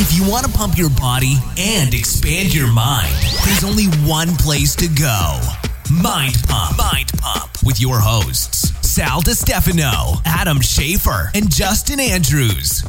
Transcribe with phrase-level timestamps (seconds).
[0.00, 3.12] If you want to pump your body and expand your mind,
[3.44, 5.40] there's only one place to go.
[6.02, 6.78] Mind Pump.
[6.78, 12.84] Mind Pump with your hosts, Sal DiStefano, Adam Schafer, and Justin Andrews.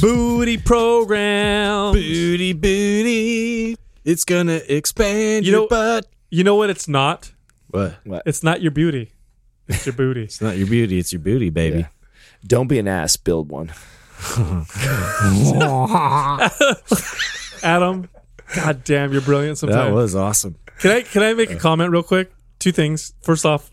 [0.00, 1.92] Booty program.
[1.92, 3.76] Booty, booty.
[4.04, 6.06] It's gonna expand You your know- butt.
[6.30, 6.70] You know what?
[6.70, 7.32] It's not.
[7.70, 7.96] What?
[8.24, 9.12] It's not your beauty.
[9.68, 10.22] It's your booty.
[10.24, 10.98] It's not your beauty.
[10.98, 11.80] It's your booty, baby.
[11.80, 11.86] Yeah.
[12.46, 13.16] Don't be an ass.
[13.16, 13.72] Build one.
[17.62, 18.08] Adam,
[18.54, 19.88] god damn, you're brilliant sometimes.
[19.88, 20.56] That was awesome.
[20.78, 22.32] Can I can I make a comment real quick?
[22.58, 23.12] Two things.
[23.22, 23.70] First off,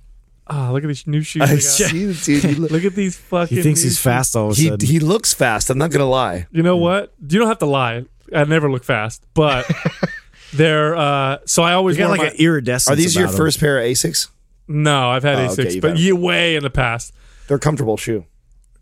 [0.48, 1.48] ah, look at these new shoes.
[1.49, 1.61] they got.
[1.61, 2.43] see, dude.
[2.43, 3.57] He, look, Look at these fucking.
[3.57, 3.99] He thinks new he's shoes.
[4.03, 4.87] fast all of a he, sudden.
[4.87, 5.70] he looks fast.
[5.70, 6.48] I'm not gonna lie.
[6.51, 7.13] You know what?
[7.21, 8.05] You don't have to lie.
[8.34, 9.70] I never look fast, but
[10.53, 10.95] they're.
[10.95, 12.93] uh So I always He's got wore like my- an iridescence.
[12.93, 13.37] Are these your about him.
[13.37, 14.29] first pair of Asics?
[14.67, 17.13] No, I've had Oh, Asics, okay, you've but had ye way in the past.
[17.48, 18.25] They're a comfortable shoe.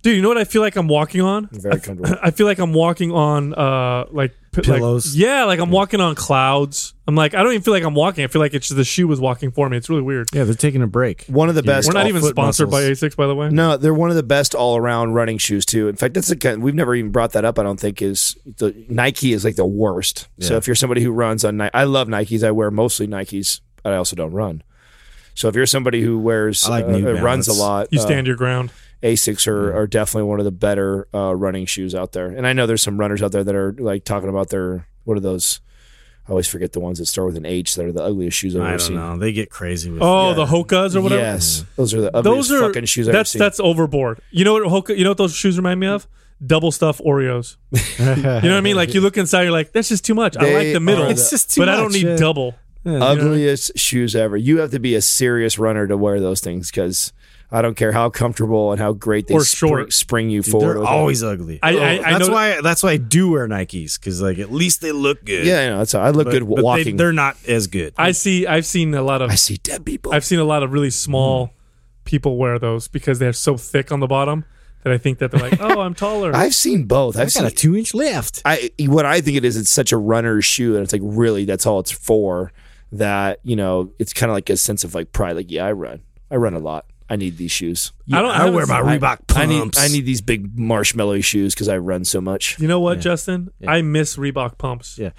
[0.04, 1.48] Dude, you know what I feel like I'm walking on?
[1.52, 2.18] Very comfortable.
[2.24, 5.14] I feel like I'm walking on uh like p- Pillows?
[5.16, 6.96] Like, yeah, like I'm walking on clouds.
[7.08, 8.24] I'm like I don't even feel like I'm walking.
[8.24, 9.78] I feel like it's just the shoe was walking for me.
[9.78, 10.30] It's really weird.
[10.34, 11.26] Yeah, they're taking a break.
[11.26, 11.88] One of the best.
[11.88, 13.00] We're not all- even foot sponsored muscles.
[13.02, 13.50] by Asics by the way.
[13.50, 15.88] No, they're one of the best all-around running shoes too.
[15.88, 17.60] In fact, that's the kind we've never even brought that up.
[17.60, 20.28] I don't think is the Nike is like the worst.
[20.40, 20.58] So Yeah.
[20.58, 22.44] if you're somebody who runs on Nike, I love Nikes.
[22.44, 24.64] I wear mostly Nikes, but I also don't run.
[25.36, 27.60] So if you're somebody who wears I like uh, New uh, runs a Balance.
[27.60, 28.72] lot, You uh, stand your ground.
[29.04, 32.28] Asics are, are definitely one of the better uh, running shoes out there.
[32.28, 35.18] And I know there's some runners out there that are like talking about their what
[35.18, 35.60] are those?
[36.28, 38.56] I always forget the ones that start with an H that are the ugliest shoes
[38.56, 38.96] I've I ever don't seen.
[38.96, 39.18] know.
[39.18, 40.04] They get crazy with.
[40.04, 40.34] Oh, yeah.
[40.36, 41.20] the Hokas or whatever.
[41.22, 43.40] Yes, those are the ugliest Those are fucking shoes I've ever that's seen.
[43.40, 44.22] that's overboard.
[44.30, 44.96] You know what Hoka?
[44.96, 46.08] You know what those shoes remind me of?
[46.46, 47.58] Double stuff Oreos.
[48.00, 48.76] You know what I mean?
[48.76, 50.38] Like you look inside, you're like, that's just too much.
[50.38, 52.16] I They like the middle, are It's just too but I don't much, need yeah.
[52.18, 52.56] double.
[52.86, 54.38] ugliest shoes ever.
[54.38, 57.14] You have to be a serious runner to wear those things because
[57.54, 59.94] I don't care how comfortable and how great they Or spring, short.
[59.94, 60.68] spring you forward.
[60.68, 60.94] They're with them.
[60.94, 61.60] always ugly.
[61.62, 62.62] I- I- I that's know- why.
[62.62, 65.46] That's why I do wear Nikes because like at least they look good.
[65.46, 65.78] yeah, I know.
[65.80, 66.96] That's how I look but, good but walking.
[66.96, 67.94] They, are not as good.
[67.98, 68.48] I see.
[68.48, 69.30] I've seen a lot of.
[69.30, 70.14] I see dead people.
[70.14, 71.52] I've seen a lot of really small hmm.
[72.06, 74.46] people wear those because they're so thick on the bottom
[74.84, 76.34] that I think that they're like, oh, I'm taller.
[76.34, 77.18] I've seen both.
[77.18, 78.42] I've I seen got a two inch lift.
[78.46, 79.58] I what I think it is.
[79.58, 82.52] It's such a runner's shoe, and it's like really that's all it's for.
[82.94, 85.36] That you know, it's kind of like a sense of like pride.
[85.36, 86.02] Like, yeah, I run.
[86.30, 86.86] I run a lot.
[87.12, 87.92] I need these shoes.
[88.14, 88.32] I don't.
[88.32, 89.36] I wear my haven't- Reebok pumps.
[89.36, 92.58] I need I need these big marshmallow shoes because I run so much.
[92.58, 93.52] You know what, Justin?
[93.68, 94.98] I miss Reebok pumps.
[94.98, 95.10] Yeah.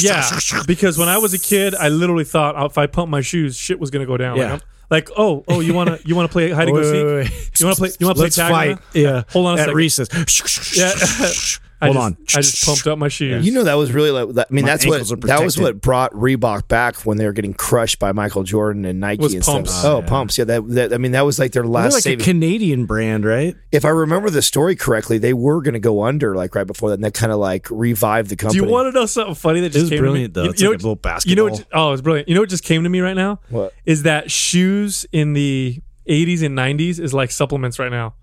[0.00, 0.30] Yeah,
[0.66, 3.58] because when I was a kid, I literally thought oh, if I pump my shoes,
[3.58, 4.38] shit was gonna go down.
[4.38, 4.52] Yeah.
[4.52, 6.94] Like, like, oh, oh, you wanna you wanna play hide and go seek?
[6.94, 7.60] wait, wait.
[7.60, 7.90] You wanna play?
[8.00, 8.50] You wanna play Let's tag?
[8.50, 8.78] fight.
[8.94, 9.24] Yeah.
[9.32, 9.76] Hold on a At second.
[9.76, 10.76] recess.
[10.76, 11.60] Yeah.
[11.82, 12.16] I Hold just, on.
[12.38, 13.46] I just pumped up my shoes.
[13.46, 15.80] You know that was really like that, I mean My that's what that was what
[15.80, 19.42] brought Reebok back when they were getting crushed by Michael Jordan and Nike Was and
[19.42, 19.54] stuff.
[19.56, 19.84] pumps.
[19.84, 20.06] Oh, Oh, yeah.
[20.06, 20.38] pumps.
[20.38, 22.22] Yeah, that, that I mean that was like their last like a.
[22.22, 23.56] Canadian brand, right?
[23.72, 26.90] if I remember the story correctly, they were going to go under like right before
[26.90, 28.60] that, and that kind of like revived the company.
[28.60, 30.44] Do you want to know something funny that It just was came brilliant to though.
[30.44, 30.50] me?
[30.50, 31.66] It's You, like you know a what- little you know what?
[31.72, 32.28] Oh, it's brilliant.
[32.28, 33.40] You know what just came to me right now?
[33.48, 33.72] What?
[33.86, 38.14] Is that shoes in the 80s and 90s is like supplements right now.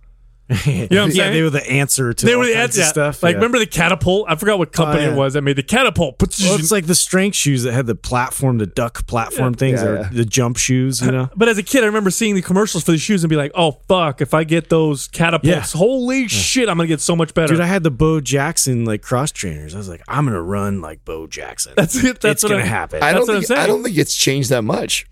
[0.49, 1.33] You know what I'm yeah, saying?
[1.33, 2.81] they were the answer to They all were the kinds answer.
[2.83, 3.23] of stuff.
[3.23, 3.37] Like, yeah.
[3.37, 4.27] remember the catapult?
[4.29, 5.13] I forgot what company oh, yeah.
[5.13, 6.15] it was that made the catapult.
[6.21, 9.87] Well, it's like the strength shoes that had the platform, the duck platform things, Yeah,
[9.87, 10.09] or yeah.
[10.11, 11.01] the jump shoes.
[11.01, 13.29] You know, But as a kid, I remember seeing the commercials for the shoes and
[13.29, 14.21] be like, "Oh fuck!
[14.21, 15.79] If I get those catapults, Yeah.
[15.79, 19.01] holy shit, I'm gonna get so much better." dude, I had the Bo Jackson like
[19.01, 19.75] cross trainers.
[19.75, 21.73] I was like, I'm gonna run like Bo Jackson.
[21.75, 22.21] That's it.
[22.21, 23.03] That's it's gonna I'm- happen.
[23.03, 25.05] I don't what I'm think I don't think it's changed that much.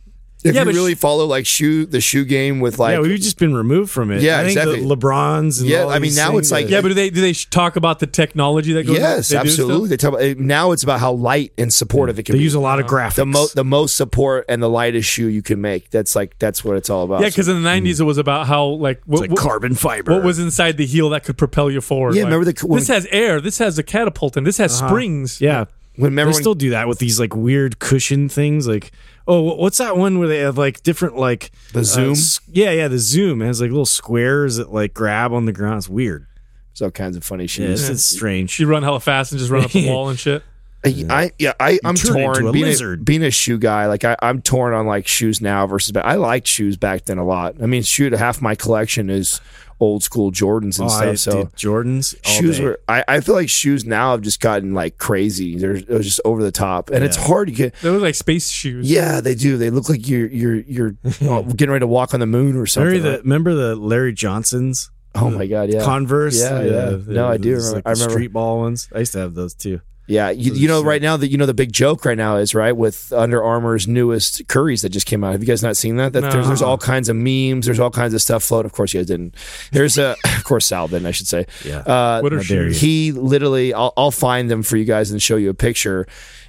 [0.46, 3.00] If Yeah, you but really sh- follow like shoe the shoe game with like yeah,
[3.02, 4.22] we've just been removed from it.
[4.22, 4.80] Yeah, I think exactly.
[4.88, 5.60] The LeBrons.
[5.60, 7.76] And Yeah, all I mean, now it's like- yeah, but do they do they talk
[7.76, 8.96] about the technology that goes?
[8.98, 9.90] yes, they absolutely.
[9.90, 12.44] They talk about now it's about how light and supportive it can they be.
[12.44, 13.16] use a lot of graphics.
[13.16, 15.90] the most the most support and the lightest shoe you can make.
[15.90, 17.22] That's like that's what it's all about.
[17.22, 19.74] Yeah, because in the '90s it was about how like what, It's like what- carbon
[19.74, 20.12] fiber.
[20.14, 22.14] what was inside the heel that could propel you forward.
[22.16, 24.78] Yeah, Like, remember the- when- this has air, this has a catapult, and this has
[24.80, 24.90] Uh-huh.
[24.90, 25.42] springs.
[25.42, 25.68] Yeah, when
[25.98, 28.68] remember they when, still do that with these like weird cushion things.
[28.68, 28.92] Like,
[29.28, 32.12] oh, what's that one where they have like different like The uh, Zoom?
[32.12, 35.54] s- yeah, yeah, the zoom it has like little squares that like grab on the
[35.54, 35.78] ground.
[35.78, 36.28] It's weird.
[36.74, 38.60] there's all kinds of funny Yeah, it's, it's strange.
[38.60, 40.44] You run hella fast and just run up the wall and shit.
[40.86, 43.02] I, I yeah, I I'm torn a being lizard.
[43.02, 43.88] a, being a shoe guy.
[43.88, 46.06] Like I, I'm torn on like shoes now versus back.
[46.06, 47.56] I liked shoes back then a lot.
[47.62, 49.42] I mean, shoot, half my collection is
[49.80, 51.34] old school Jordans and Oh, I stuff.
[51.34, 52.64] So did Jordans all shoes day.
[52.64, 52.80] were.
[52.88, 55.58] I, I feel like shoes now have just gotten like crazy.
[55.58, 57.74] They're, they're just over the top, and it's hard to get.
[57.82, 58.90] They look like space shoes.
[58.90, 59.58] Yeah, they do.
[59.58, 62.66] They look like you're you're you're oh, getting ready to walk on the moon or
[62.66, 62.88] something.
[62.94, 63.24] Remember the right?
[63.24, 65.84] remember the Larry Johnsons oh my god, yeah.
[65.84, 66.40] Converse?
[66.42, 66.98] Yeah, yeah.
[67.08, 68.90] No, I do remember- Like I the remember- street ball ones.
[68.94, 69.80] I used to have those too.
[70.08, 72.54] Yeah, you, you know, right now that you know the big joke right now is
[72.54, 75.32] right with Under Armour's newest Curries that just came out.
[75.32, 76.14] Have you guys not seen that?
[76.14, 76.30] That No.
[76.30, 77.66] there's, there's all kinds of memes.
[77.66, 78.68] There's all kinds of stuff floating.
[78.68, 79.34] Of course, you guys didn't.
[79.72, 81.08] There's a, of course, Sal didn't.
[81.08, 81.48] I should say.
[81.66, 81.80] Yeah.
[81.80, 82.40] Uh, What are
[82.72, 86.06] he literally, I'll, I'll find them for you guys and show you a picture.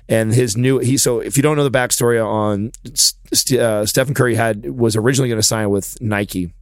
[0.09, 2.73] And his new, he so if you don't know the backstory on
[3.59, 6.53] uh, Stephen Curry had was originally going to sign with Nike.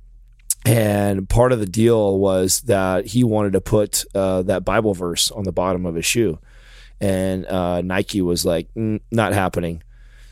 [0.67, 5.31] And part of the deal was that he wanted to put uh, that Bible verse
[5.31, 6.38] on the bottom of his shoe,
[7.00, 9.82] and uh, Nike was like, mm, "Not happening."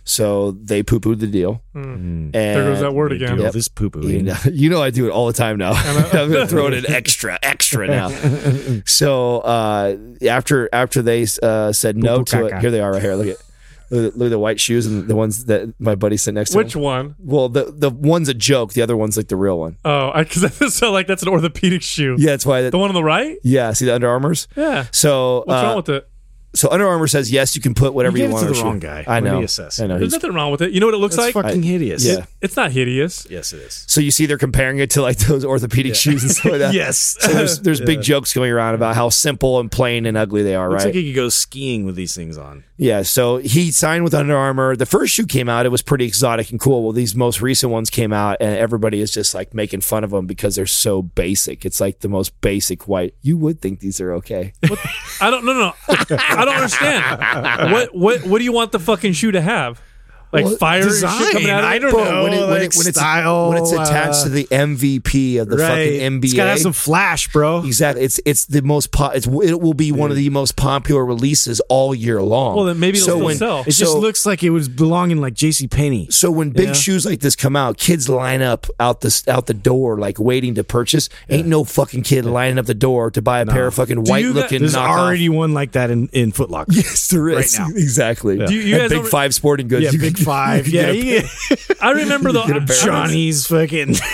[0.04, 1.62] So they poo pooed the deal.
[1.74, 3.36] And There goes that word again.
[3.36, 3.52] Do Yep.
[3.52, 4.08] this poo poo.
[4.08, 5.72] you know, you know I do it all the time now.
[5.76, 8.08] I'm gonna throw it in extra, extra now.
[8.84, 9.96] so uh,
[10.28, 13.14] after after they uh, said no Poo-poo to it, here they are right here.
[13.14, 13.36] Look at
[13.92, 16.58] look at the white shoes and the ones that my buddy sitting next to.
[16.58, 16.80] Which him.
[16.82, 17.14] one?
[17.20, 18.72] Well, the the one's a joke.
[18.72, 19.76] The other one's like the real one.
[19.84, 22.16] Oh, because I so like that's an orthopedic shoe.
[22.18, 22.68] Yeah, that's why.
[22.68, 23.36] The one on the right?
[23.44, 24.48] yeah, see the Under Armours.
[24.56, 24.86] Yeah.
[24.90, 26.08] So What's uh, wrong with it?
[26.54, 28.44] So Under Armour says yes, you can put whatever You you, gave it want.
[28.44, 29.04] to on the a wrong guy.
[29.06, 29.42] I know.
[29.42, 29.80] assess?
[29.80, 29.98] I know.
[29.98, 30.72] There's nothing wrong with it.
[30.72, 31.44] You know what it looks That's like?
[31.44, 32.04] fucking hideous.
[32.04, 32.26] yeah.
[32.40, 33.26] It's not hideous.
[33.30, 33.84] Yes, it is.
[33.88, 36.74] So you see, they're comparing it to like those orthopedic shoes and stuff like that.
[36.82, 37.16] Yes.
[37.20, 40.54] So there's there's big jokes going around about how simple and plain and ugly they
[40.54, 40.94] are, Looks right?
[40.94, 42.64] like you could go skiing with these things on.
[42.78, 44.74] Yeah, so he signed with Under Armour.
[44.74, 46.82] The first shoe came out, it was pretty exotic and cool.
[46.82, 50.10] Well, these most recent ones came out, and everybody is just like making fun of
[50.10, 51.64] them because they're so basic.
[51.64, 53.14] It's like the most basic white.
[53.22, 54.52] You would think these are okay.
[55.20, 55.44] I don't.
[55.44, 55.72] No, no, no.
[56.42, 57.72] I don't understand.
[57.72, 59.80] What what what do you want the fucking shoe to have?
[60.32, 61.78] Like Well, fire and shit design, coming out of I it?
[61.80, 62.22] don't Bro, know.
[62.22, 65.40] when, it, when, like it, when, it's, style, when it's attached uh, to the MVP
[65.40, 67.62] of the fucking NBA, It's gotta have some flash, bro.
[67.64, 68.02] exactly.
[68.04, 68.92] It's it's the most.
[68.92, 72.56] Po- it's it will be one of the most popular releases all year long.
[72.56, 73.60] Well, then maybe it'll so still when, sell.
[73.66, 75.68] It just looks like it was belonging like J.C.
[75.68, 76.08] Penney.
[76.10, 76.72] So when big Yeah.
[76.72, 80.54] shoes like this come out, kids line up out the out the door like waiting
[80.54, 81.08] to purchase.
[81.28, 84.22] Ain't no fucking kid lining up the door to buy a pair of fucking white
[84.24, 84.60] you looking.
[84.60, 84.98] There's knockoff.
[84.98, 86.72] already one like that in, in Foot Locker.
[86.74, 87.74] yes, there is right now.
[87.76, 88.38] exactly.
[88.38, 89.84] Do you- you And guys big don't- five sporting goods.
[89.84, 90.68] Yeah, You Big can- Five.
[90.68, 92.76] Yeah, can you get get I remember the Get a pair.
[92.84, 93.96] Johnny's fucking.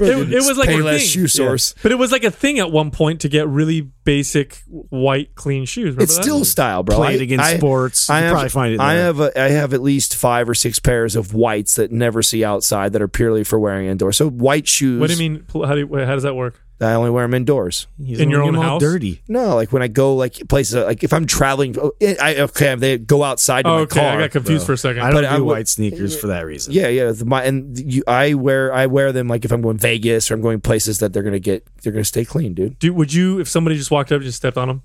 [0.00, 0.98] It, it was like a thing.
[0.98, 1.72] shoe source.
[1.80, 5.66] But it was like a thing at one point to get really basic white clean
[5.66, 5.84] shoes.
[5.94, 6.24] Remember It's that?
[6.24, 6.96] still style, bro.
[6.96, 8.10] Play it I- against I- sports.
[8.10, 10.54] I You have, probably find it I have a, I have at least five or
[10.56, 14.16] six pairs of whites that never see outside that are purely for wearing indoors.
[14.16, 14.98] So white shoes.
[15.00, 15.46] What do you mean?
[15.52, 16.60] How do you, how does that work?
[16.84, 17.86] I only wear them indoors.
[18.02, 18.80] He's in your own them house?
[18.80, 19.22] dirty.
[19.28, 21.76] No, like when I go like places like if I'm traveling.
[21.78, 24.00] oh, I okay, they go outside to Oh, my okay.
[24.00, 24.18] car.
[24.18, 25.02] I got confused for a second.
[25.02, 26.72] I don't But I do would- white sneakers for that reason.
[26.72, 27.10] Yeah, yeah.
[27.12, 30.34] The, my and you, I wear I wear them like if I'm going Vegas or
[30.34, 32.78] I'm going places that they're gonna get they're gonna stay clean, dude.
[32.78, 34.82] Do, would you, if somebody just walked up and just stepped on them,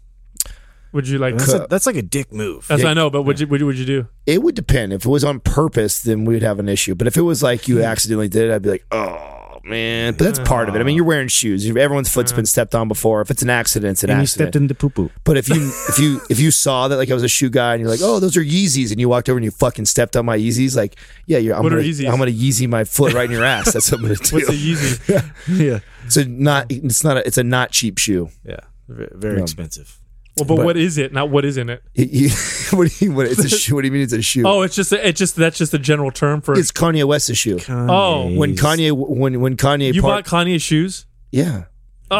[0.91, 1.37] would you like?
[1.37, 2.67] That's, a, that's like a dick move.
[2.67, 4.07] That's what I know, but would you, would you, would you do?
[4.25, 4.91] It would depend.
[4.93, 6.95] If it was on purpose, then we'd have an issue.
[6.95, 7.71] But if it was like Hmm.
[7.73, 9.38] you accidentally did it, I'd be like, oh
[9.69, 10.13] man.
[10.13, 10.79] But that's part of it.
[10.79, 10.95] I mean, uh-huh.
[10.97, 11.65] you're wearing shoes.
[11.67, 12.47] Everyone's foot's been uh-huh.
[12.47, 13.21] stepped on before.
[13.21, 14.47] If it's an accident, it's an and you accident.
[14.49, 15.11] stepped into poo poo.
[15.23, 17.73] But if you if you if you saw that like I was a shoe guy
[17.73, 20.15] and you're like, oh, those are Yeezys, and you walked over and you fucking stepped
[20.15, 20.95] on my Yeezys, like,
[21.25, 22.11] yeah, you're, I'm What gonna Yeezys?
[22.11, 23.73] I'm gonna Yeezy my foot right in your ass.
[23.73, 24.35] That's what I'm gonna do.
[24.35, 25.33] What's a Yeezy?
[25.59, 25.79] Yeah.
[26.09, 28.29] So not it's not a, it's a not cheap shoe.
[28.43, 28.61] Yeah.
[28.87, 29.43] Very, very No.
[29.43, 29.98] expensive.
[30.39, 31.13] Well, but, But- what is it?
[31.13, 31.83] Not what is in it?
[31.95, 33.75] It- you- what do you what, it's a shoe?
[33.75, 34.43] What do you mean it's a shoe?
[34.45, 36.57] Oh, it's just a, it's just that's just a general term for.
[36.57, 37.59] it's Kanye West's shoe.
[37.69, 41.05] Oh, When Kanye when when Kanye you part- bought Kanye's shoes?
[41.31, 41.63] yeah.
[42.11, 42.15] Oh,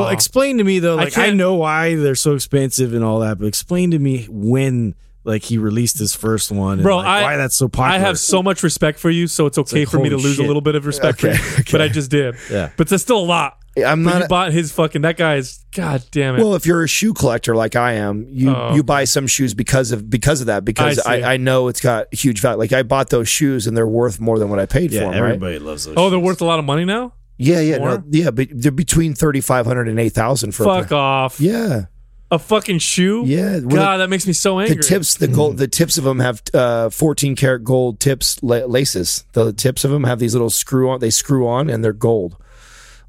[0.00, 0.96] Well, explain to me though.
[0.96, 4.26] Like I, can't- know why they're so expensive and all that, but explain to me
[4.28, 7.90] when like he released his first one, and, Bro, like, I- why that's so popular.
[7.96, 10.24] I have so much respect for you, so it's okay like, for me to holy
[10.28, 11.64] lose a little bit of respect Okay, for you.
[11.70, 12.36] But I just did.
[12.50, 12.70] Yeah.
[12.76, 13.58] But that's still a lot.
[13.84, 14.22] I'm But not.
[14.22, 15.02] you bought his fucking.
[15.02, 15.64] That guy is.
[15.74, 16.38] God damn it.
[16.38, 18.74] well, if you're a shoe collector like I am, you Oh.
[18.74, 21.22] you buy some shoes because of because of that because I see.
[21.24, 22.58] I, I, know it's got huge value.
[22.58, 25.12] Like I bought those shoes and they're worth more than what I paid yeah, for
[25.12, 25.22] them.
[25.22, 25.28] Right?
[25.34, 25.94] everybody loves those.
[25.96, 26.24] oh, they're shoes.
[26.24, 27.12] worth a lot of money now.
[27.40, 27.88] Yeah, yeah, More?
[27.98, 30.98] no, yeah, but they're between thirty five hundred and eight thousand for a Fuck pair.
[30.98, 31.38] off.
[31.40, 31.84] Yeah,
[32.32, 33.22] A fucking shoe.
[33.26, 33.58] yeah.
[33.60, 34.74] Well, God, that makes me so angry.
[34.76, 38.64] the tips, the gold, the tips of them have uh, fourteen karat gold tips la-
[38.66, 39.24] laces.
[39.34, 40.98] The tips of them have these little screw on.
[40.98, 42.36] They screw on and they're gold,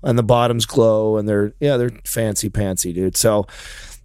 [0.03, 3.17] and the bottoms glow and they're yeah they're fancy pantsy, dude.
[3.17, 3.45] So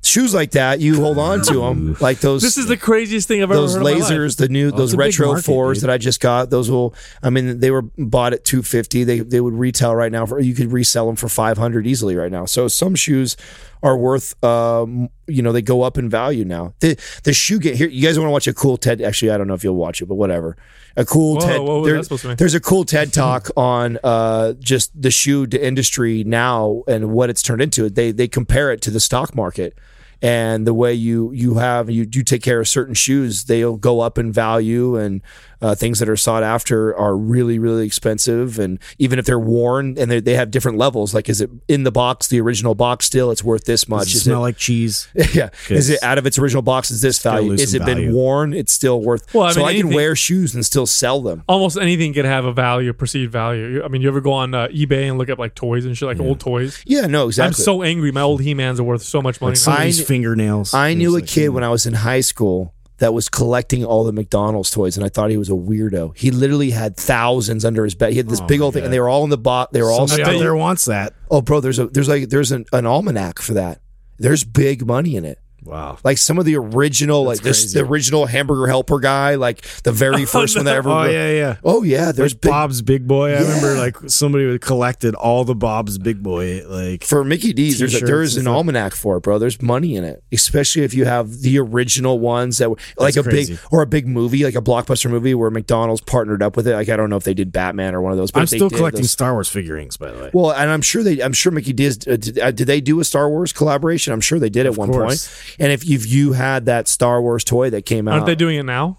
[0.03, 2.43] shoes like that, you hold on to them like those.
[2.43, 3.79] This is the craziest thing I've ever those heard.
[3.79, 4.13] in my life.
[4.13, 5.89] lasers, the new those it's a big retro market, fours dude.
[5.89, 6.51] that I just got.
[6.51, 9.05] Those will, I mean, they were bought at two fifty.
[9.05, 12.17] They they would retail right now for you could resell them for five hundred easily
[12.17, 12.45] right now.
[12.45, 13.37] So some shoes
[13.83, 16.75] are worth, um, you know, they go up in value now.
[16.81, 17.89] The the shoe get here.
[17.89, 19.01] You guys want to watch a cool TED?
[19.01, 20.57] Actually, I don't know if you'll watch it, but whatever.
[20.97, 21.61] A cool Whoa, TED.
[21.61, 22.37] was there- that supposed to mean?
[22.37, 27.31] there's a cool TED talk on uh, just the shoe to industry now and what
[27.31, 27.91] it's turned into.
[27.91, 29.77] They they compare it to the stock market.
[30.23, 34.01] and the way you you have you do take care of certain shoes, they'll go
[34.01, 35.21] up in value, and
[35.65, 38.59] uh, things that are sought after are really really expensive.
[38.59, 41.85] And even if they're worn and they they have different levels, like is it in
[41.85, 44.05] the box, the original box still, it's worth this much.
[44.07, 45.09] Does it Is smell like cheese?
[45.35, 45.49] yeah.
[45.71, 46.91] Is it out of its original box?
[46.91, 47.53] Is this value?
[47.53, 48.53] Is some it been worn?
[48.53, 49.33] It's still worth.
[49.35, 51.43] Well, I so mean, I can wear shoes and still sell them.
[51.49, 53.83] almost anything could have a value, a perceived value.
[53.83, 56.07] I mean, you ever go on uh, eBay and look at like toys and shit,
[56.07, 56.83] like old toys?
[56.87, 57.49] Yeah, no, exactly.
[57.49, 58.13] I'm so angry.
[58.13, 59.53] My old He-Mans are worth so much money.
[59.53, 60.75] Like somebody's I- fingernails.
[60.75, 63.85] I knew a It's like, kid when I was in high school that was collecting
[63.85, 66.17] all the McDonald's toys, and I thought he was a weirdo.
[66.17, 68.13] He literally had thousands under his bed.
[68.13, 69.73] He had this Oh big old thing, and they were all in the box.
[69.73, 70.07] They were all.
[70.07, 71.15] Somebody there wants that.
[71.31, 73.81] oh, bro, there's a there's like there's an, an almanac for that.
[74.19, 75.39] There's big money in it.
[75.65, 75.99] Wow.
[76.05, 77.79] Like some of the original, like this, crazy.
[77.81, 80.91] the original hamburger helper guy, like the very first one that ever.
[80.91, 81.57] Oh yeah, yeah.
[81.65, 83.35] Oh yeah, there's There's big Bob's Big Boy.
[83.35, 86.67] I remember like somebody would collected all the Bob's Big Boy.
[86.67, 89.39] Like for Mickey D's, there's a, there's an almanac for it, bro.
[89.39, 93.27] There's money in it, especially if you have the original ones that were like That's
[93.27, 93.55] a crazy.
[93.55, 96.75] big or a big movie, like a blockbuster movie where McDonald's partnered up with it.
[96.75, 98.71] Like I don't know if they did Batman or one of those, but I'm still
[98.71, 100.31] collecting those- Star Wars figurines, by the way.
[100.33, 102.07] well, and I'm sure they, I'm sure Mickey D's.
[102.07, 104.13] Uh, did, uh, did they do a Star Wars collaboration?
[104.13, 105.27] I'm sure they did at one course.
[105.29, 105.54] point.
[105.59, 108.59] And if you've, you had that Star Wars toy that came out, Aren't they doing
[108.59, 108.99] it now?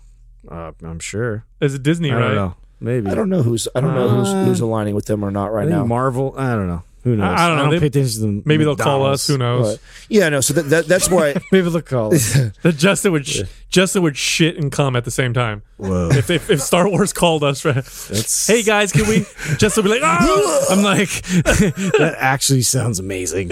[0.49, 1.45] Uh, I'm sure.
[1.61, 2.21] Is it Disney, I right?
[2.27, 2.55] don't know.
[2.79, 3.09] Maybe.
[3.09, 5.51] I don't know who's, I don't know who's Uh, who's aligning with them or not
[5.53, 5.85] right now.
[5.85, 6.33] Marvel.
[6.37, 6.83] I don't know.
[7.03, 7.39] Who knows?
[7.39, 7.69] I don't know.
[7.71, 8.43] They- pay attention to them.
[8.45, 9.27] Maybe they'll call us.
[9.27, 9.73] Who knows?
[9.77, 10.41] But, yeah, no.
[10.41, 11.35] So that, that that's why.
[11.51, 12.35] Maybe they'll call us.
[12.63, 15.61] That Justin would sh- Justin would shit and come at the same time.
[15.77, 16.09] Whoa.
[16.11, 17.75] If, if if Star Wars called us, right?
[17.75, 19.19] That's Hey guys, can we?
[19.57, 20.65] Justin would be like, oh!
[20.71, 23.49] I'm like, that actually sounds amazing.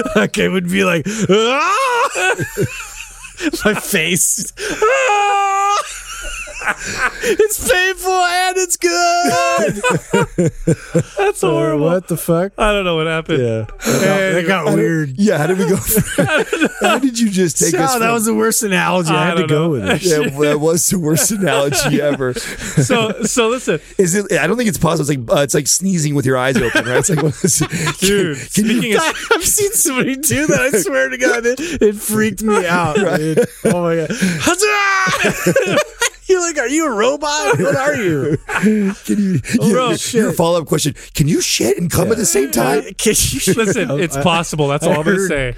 [0.16, 2.34] okay, would be like, "Ah!"
[3.64, 4.52] my face.
[4.60, 5.38] "Ah!"
[7.22, 9.74] It's painful and it's good.
[11.18, 11.84] That's horrible.
[11.86, 12.52] what the fuck?
[12.58, 13.42] I don't know what happened.
[13.42, 15.10] Yeah, that got weird.
[15.18, 15.76] Yeah, how did we go?
[16.80, 17.90] how did you just take us?
[17.92, 19.10] Sal, that was the worst analogy.
[19.10, 20.02] I, I had to don't go with it.
[20.12, 22.34] Yeah, that was the worst analogy ever.
[22.34, 24.32] So so listen, Is it?
[24.32, 25.08] I don't think it's possible.
[25.10, 26.98] It's like uh, it's like sneezing with your eyes open, right?
[26.98, 27.98] It's like what is it?
[28.00, 28.38] dude.
[28.52, 29.02] Can you- of
[29.32, 30.60] I've seen somebody do that.
[30.60, 32.96] I swear to God, it, it freaked me out.
[32.96, 33.46] dude.
[33.64, 35.78] Oh my God.
[36.34, 36.40] Huzzah!
[36.40, 37.58] You're like, are you a robot?
[37.58, 38.36] What are you?
[39.04, 39.40] Can you?
[39.72, 42.82] Bro, your, your follow up question: Can you shit and come at the same time?
[42.98, 44.68] Can you listen, it's possible.
[44.68, 45.54] That's all I'm gonna say.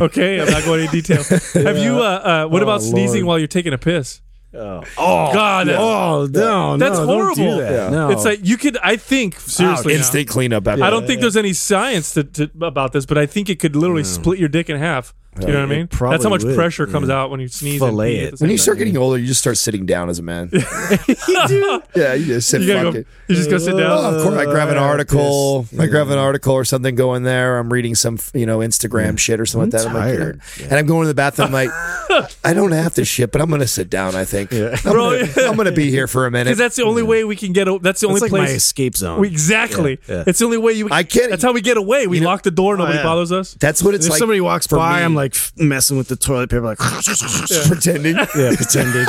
[0.00, 1.22] Okay, I'm not going into detail.
[1.64, 1.98] Have you?
[1.98, 4.20] Uh, uh, what Oh, about sneezing while you're taking a piss?
[4.54, 7.34] Oh, God, that's- oh no, That's no, horrible.
[7.34, 7.72] Don't do that.
[7.72, 7.90] Yeah.
[7.90, 8.78] No, It's like you could.
[8.78, 9.92] I think seriously.
[9.92, 10.66] now, Instant cleanup.
[10.66, 13.60] After I don't think there's any science to, to, about this, but I think it
[13.60, 15.14] could literally split your dick in half.
[15.40, 15.88] You know what I mean?
[15.90, 17.16] That's how much would, pressure comes yeah.
[17.20, 17.78] out when you sneeze.
[17.80, 18.26] Fillet and pee it.
[18.26, 18.62] at the same When you time.
[18.62, 20.50] start getting older, you just start sitting down as a man.
[20.52, 22.62] yeah, you just sit.
[22.62, 23.04] you gotta go.
[23.28, 23.82] You just go sit down.
[23.92, 25.66] Oh, of course, I grab an Uh, article.
[25.70, 25.78] piss.
[25.80, 27.58] I grab an article or something, go in there.
[27.58, 29.88] I'm reading some, you know, Instagram shit or something I'm like that.
[29.88, 30.40] I'm like, tired.
[30.58, 30.64] yeah.
[30.66, 31.46] and I'm going to the bathroom.
[31.48, 31.70] I'm like,
[32.44, 34.14] I don't have to shit, but I'm going to sit down.
[34.14, 36.44] I think I'm Bro, gonna, I'm gonna be here for a minute.
[36.44, 37.68] Because that's the only way we can get.
[37.68, 38.56] o- That's the only It's like my place.
[38.56, 39.20] escape zone.
[39.20, 39.98] We, exactly.
[40.08, 40.24] Yeah, yeah.
[40.26, 40.88] It's the only way you.
[40.90, 42.06] I can't- That's how we get away.
[42.06, 42.76] We lock the door.
[42.76, 43.02] Nobody yeah.
[43.04, 43.54] bothers us.
[43.54, 44.18] That's what it's if like.
[44.18, 45.02] somebody walks by.
[45.02, 46.78] I'm like f- messing with the toilet paper, like
[47.66, 48.16] pretending.
[48.16, 49.06] yeah, pretending.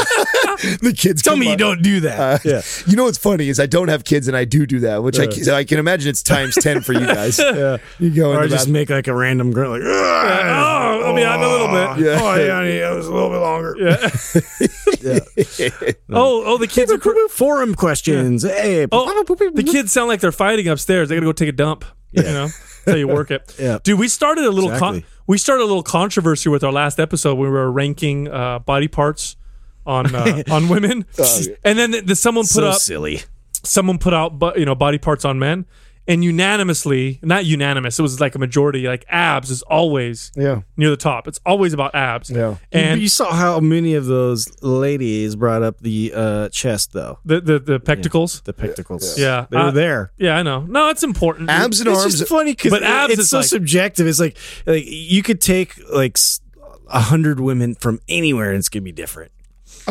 [0.81, 2.19] the kids Tell me you don't do that.
[2.19, 2.61] Uh, yeah.
[2.85, 5.17] You know what's funny is I don't have kids and I do do that, which
[5.19, 7.39] I, so I can imagine it's times ten for you guys.
[7.39, 7.77] Yeah.
[7.99, 11.41] You go Or I just make like a random grunt, like, Oh, I mean, I'm
[11.41, 12.05] a little bit.
[12.05, 12.19] Yeah.
[12.21, 13.75] Oh, yeah, honey, it was a little bit longer.
[15.01, 15.19] Yeah.
[16.09, 16.99] Oh, oh, the kids are.
[17.29, 18.43] Forum questions.
[18.43, 21.09] Hey, oh, the kids sound like they're fighting upstairs.
[21.09, 21.85] They gotta go take a dump.
[22.11, 23.55] You know, that's how you work it.
[23.59, 23.77] Yeah.
[23.83, 23.99] dude.
[23.99, 24.71] We started a little.
[24.71, 25.05] Exactly.
[25.29, 27.35] We started a little controversy with our last episode.
[27.35, 29.35] when We were ranking uh, body parts
[29.85, 31.05] on uh, on women,
[31.63, 33.21] and then the, the, someone put so up silly.
[33.63, 35.67] someone put out you know body parts on men
[36.07, 40.61] and unanimously not unanimous it was like a majority like abs is always Yeah.
[40.77, 42.55] near the top it's always about abs Yeah.
[42.71, 47.19] and you saw how many of those ladies brought up the uh, chest, though.
[47.25, 49.17] the the, the pectacles The pectacles.
[49.19, 49.45] Yeah.
[49.49, 50.11] They were Uh, there.
[50.17, 52.17] yeah i know no it's important Abs and It's arms.
[52.19, 54.07] just funny because But abs it's is so like- subjective.
[54.07, 56.41] It's like like you could take like s-
[56.87, 59.31] a hundred women from anywhere and it's gonna be different.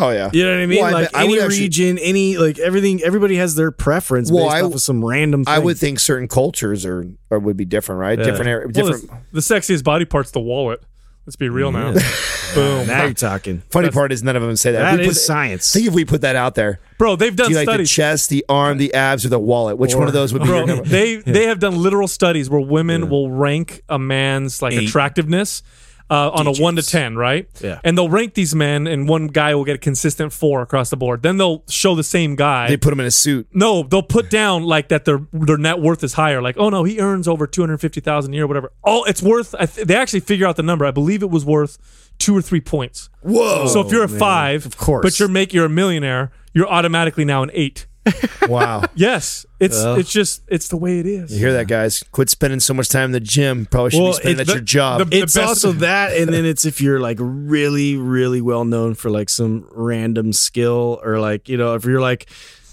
[0.01, 0.31] Oh yeah.
[0.33, 0.79] You know what I mean?
[0.81, 3.03] Well, I like bet- I any would actually- region, any like everything.
[3.03, 5.45] Everybody has their preference Well, based I- off of some random.
[5.45, 5.55] Thing.
[5.55, 8.17] I would think certain cultures are, or would be different, right?
[8.17, 9.11] Different, area, well, different.
[9.33, 10.81] the, the sexiest body part's the wallet
[11.27, 11.93] let's be real now
[12.55, 13.63] boom Now you're talking.
[13.71, 14.79] Funny part is none of them say that.
[14.81, 15.71] That If we is put- science.
[15.71, 16.81] Think if we put that out there.
[16.97, 19.77] bro they've done Do you like the chest, the arm, the abs, or the wallet?
[19.77, 20.85] Which one of those would be Bro, number?
[20.85, 24.89] they they have done literal studies where women will rank a man's like Eight.
[24.89, 25.63] attractiveness
[26.11, 27.49] uh, on a one to ten, right?
[27.61, 27.81] Yeah.
[27.85, 30.97] And they'll rank these men, and one guy will get a consistent four across the
[30.97, 31.23] board.
[31.23, 32.69] Then they'll show the same guy.
[32.69, 33.47] They put him in a suit.
[33.53, 36.41] no, they'll put down like that their their net worth is higher.
[36.41, 38.73] Like, oh no, he earns over two hundred fifty thousand a year, whatever.
[38.85, 39.55] Oh, it's worth.
[39.59, 40.87] I th- they actually figure out the number.
[40.87, 41.79] I believe it was worth
[42.19, 43.11] two or three points.
[43.21, 43.67] Whoa.
[43.69, 45.05] so if you're a five, Of course.
[45.05, 47.87] but you're make you're a millionaire, you're automatically now an eight.
[48.49, 48.83] wow.
[48.95, 51.33] Yes, it's it's just it's the way it is.
[51.33, 52.03] You hear that, guys?
[52.13, 53.67] Quit spending so much time in the gym.
[53.67, 55.11] Probably should Well, be spending it- at the- your job.
[55.11, 58.95] the- it's best- also that, and then it's if you're like really, really well known
[58.95, 62.29] for like some random skill, or like you know, if you're like,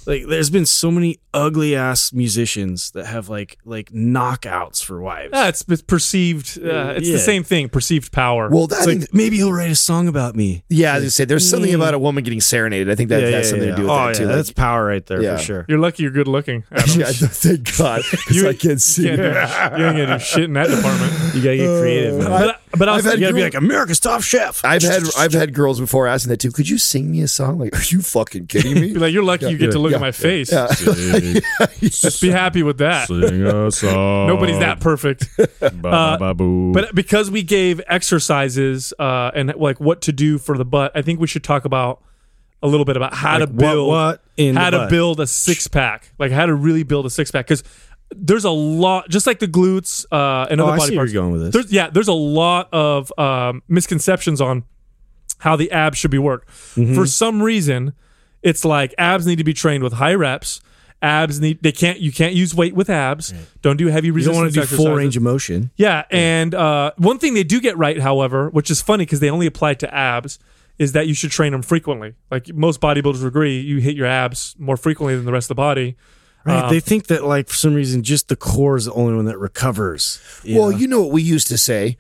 [0.08, 5.32] like there's been so many ugly ass musicians that have like like knockouts for wives.
[5.34, 6.58] Yeah, it's, it's perceived.
[6.58, 7.14] Uh, it's Yeah.
[7.14, 7.70] the same thing.
[7.70, 8.50] Perceived power.
[8.50, 10.64] well, that, like maybe he'll write a song about me.
[10.70, 12.90] yeah, I was gonna say there's something about a woman getting serenaded.
[12.90, 14.26] I think that has something to do with oh, that yeah, too.
[14.26, 15.38] Like, That's power right there Yeah.
[15.38, 15.66] for sure.
[15.68, 16.04] you're lucky.
[16.04, 16.64] You're good looking.
[16.72, 17.00] Adam.
[17.00, 19.04] yeah, thank God, because You- I can't see.
[19.10, 21.36] You can't do, you ain't gonna do shit in that department.
[21.36, 22.52] You gotta get creative, man.
[22.78, 24.64] But but I was, I've had you gotta be like America's top chef.
[24.64, 26.52] I've had I've had girls before asking that too.
[26.52, 27.58] Could you sing me a song?
[27.58, 28.94] Like, are you fucking kidding me?
[28.94, 30.52] like, you're lucky you get to look yeah, at my face.
[30.52, 30.68] yeah.
[31.82, 33.08] Just be happy with that.
[33.08, 34.28] Sing a song.
[34.28, 35.28] Nobody's that perfect.
[35.60, 36.74] Ba-ba-ba-boo.
[36.74, 41.02] But because we gave exercises uh, and like what to do for the butt, I
[41.02, 42.02] think we should talk about
[42.64, 44.90] a little bit about how Like to build what in how to butt?
[44.90, 47.46] build a six pack, like how to really build a six pack.
[47.46, 47.64] Because
[48.12, 51.14] there's a lot, just like the glutes uh, and Oh, other I body parts.
[51.14, 51.54] going with this.
[51.54, 54.64] There's, yeah, there's a lot of um, misconceptions on
[55.40, 56.50] how the abs should be worked.
[56.50, 56.96] Mm-hmm.
[56.96, 57.94] For some reason,
[58.42, 60.62] it's like abs need to be trained with high reps.
[61.02, 63.34] Abs need they can't you can't use weight with abs.
[63.62, 65.70] Don't do heavy you resistance don't want to do full range of motion.
[65.76, 69.30] Yeah, and uh, one thing they do get right, however, which is funny because they
[69.30, 70.40] only apply it to abs,
[70.80, 72.16] is that you should train them frequently.
[72.32, 75.56] Like most bodybuilders agree, you hit your abs more frequently than the rest of the
[75.56, 75.96] body.
[76.46, 76.66] Right.
[76.66, 79.26] Uh, they think that like for some reason just the core is the only one
[79.26, 80.20] that recovers.
[80.44, 80.78] you Well, know?
[80.78, 81.98] you know what we used to say.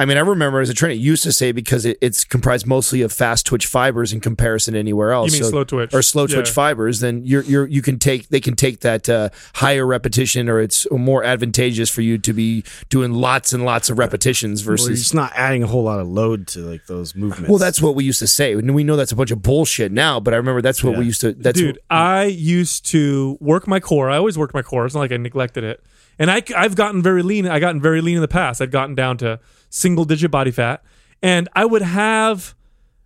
[0.00, 2.66] I mean, I remember as a trainer, it used to say because it, it's comprised
[2.68, 5.34] mostly of fast twitch fibers in comparison to anywhere else.
[5.34, 5.92] You mean slow twitch.
[5.92, 6.52] or slow twitch Yeah.
[6.54, 7.00] fibers?
[7.00, 10.86] Then you're you're you can take they can take that uh, higher repetition, or it's
[10.92, 15.00] more advantageous for you to be doing lots and lots of repetitions Well, you're versus.
[15.00, 17.48] just not adding a whole lot of load to like those movements.
[17.48, 19.90] Well, that's what we used to say, and we know that's a bunch of bullshit
[19.90, 20.20] now.
[20.20, 21.32] But I remember that's what we used to.
[21.32, 24.10] That's Dude, I used to work my core.
[24.10, 24.86] I always worked my core.
[24.86, 25.82] It's not like I neglected it.
[26.20, 27.46] And I, I've gotten very lean.
[27.46, 28.60] I gotten very lean in the past.
[28.60, 29.38] I've gotten down to
[29.70, 30.82] single digit body fat.
[31.22, 32.54] And I would have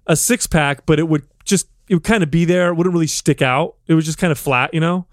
[0.07, 2.69] a six pack, but it would just, it would kind of be there.
[2.69, 3.77] It wouldn't really stick out.
[3.87, 5.07] It was just kind of flat, you know?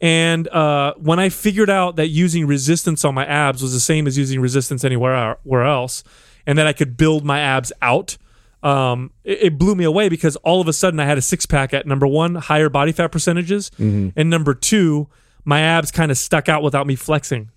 [0.00, 4.06] And uh, when I figured out that using resistance on my abs was the same
[4.06, 6.04] as using resistance anywhere where else,
[6.46, 8.16] and that I could build my abs out,
[8.62, 11.46] um, it, it blew me away because all of a sudden I had a six
[11.46, 14.10] pack at number one, higher body fat percentages, Mm-hmm.
[14.18, 15.08] and number two,
[15.44, 17.50] my abs kind of stuck out without me flexing.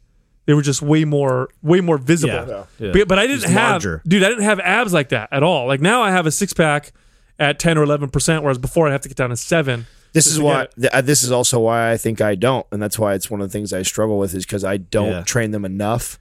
[0.45, 2.33] They were just way more, way more visible.
[2.33, 2.63] Yeah.
[2.79, 2.91] Yeah.
[2.93, 4.01] But, but I didn't Just have, larger.
[4.07, 5.67] dude, I didn't have abs like that at all.
[5.67, 6.91] Like now I have a six pack
[7.39, 9.85] at ten or eleven percent, whereas before I'd have to get down to seven.
[10.13, 10.67] This is why.
[10.77, 13.39] th- uh, this is also why I think I don't, and that's why it's one
[13.39, 15.21] of the things I struggle with is because I don't Yeah.
[15.23, 16.19] train them enough.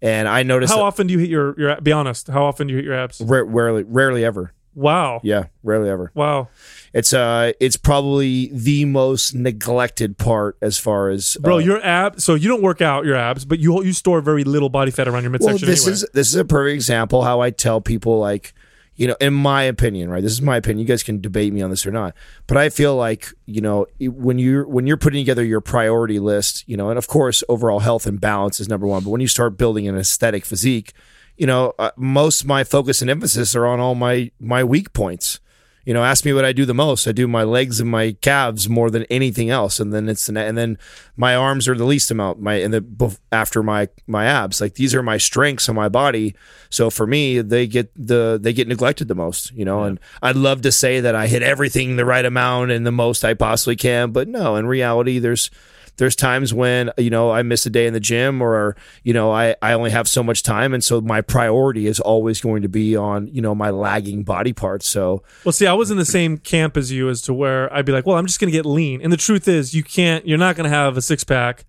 [0.00, 1.80] And I notice How that often do you hit your your?
[1.80, 2.28] Be honest.
[2.28, 3.20] How often do you hit your abs?
[3.20, 4.52] rarely, rarely ever.
[4.74, 5.20] Wow.
[5.24, 6.10] Yeah, rarely ever.
[6.14, 6.48] Wow.
[6.92, 12.22] It's uh, it's probably the most neglected part as far as Bro, uh, your abs.
[12.22, 15.08] So you don't work out your abs, but you you store very little body fat
[15.08, 15.66] around your midsection.
[15.66, 15.94] well, this anyway.
[15.94, 18.52] is this is a perfect example how I tell people like,
[18.94, 20.22] you know, in my opinion, right?
[20.22, 20.80] This is my opinion.
[20.80, 22.14] You guys can debate me on this or not,
[22.46, 26.68] but I feel like you know when you're when you're putting together your priority list,
[26.68, 29.02] you know, and of course overall health and balance is number one.
[29.02, 30.92] But when you start building an aesthetic physique,
[31.38, 34.92] you know, uh, most of my focus and emphasis are on all my my weak
[34.92, 35.40] points.
[35.84, 37.08] You know, ask me what I do the most.
[37.08, 40.38] I do my legs and my calves more than anything else, and then it's the,
[40.38, 40.78] and then
[41.16, 42.40] my arms are the least amount.
[42.40, 46.34] My and the after my my abs, like these are my strengths on my body.
[46.70, 49.52] So for me, they get the they get neglected the most.
[49.52, 52.86] You know, and I'd love to say that I hit everything the right amount and
[52.86, 54.56] the most I possibly can, but no.
[54.56, 55.50] In reality, there's
[55.96, 59.30] there's times when you know I miss a day in the gym or you know
[59.30, 62.68] I, I only have so much time and so my priority is always going to
[62.68, 66.04] be on you know my lagging body parts so Well, see, I was in the
[66.04, 68.56] same camp as you, as to where I'd be like, "Well, I'm just going to
[68.56, 70.26] get lean." And the truth is, you can't.
[70.26, 71.64] You're not going to have a six pack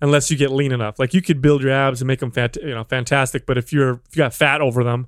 [0.00, 0.98] unless you get lean enough.
[0.98, 3.44] Like you could build your abs and make them, fant- you know, fantastic.
[3.44, 5.06] But if you're if you got fat over them,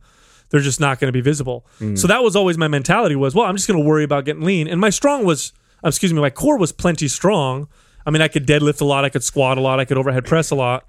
[0.51, 1.64] they're just not going to be visible.
[1.81, 1.98] Mm.
[1.98, 4.42] So that was always my mentality: was, well, I'm just going to worry about getting
[4.42, 4.68] lean.
[4.68, 5.53] And my strong was,
[5.85, 7.68] excuse me, my core was plenty strong.
[8.06, 10.24] I mean, I could deadlift a lot, I could squat a lot, I could overhead
[10.24, 10.86] press a lot.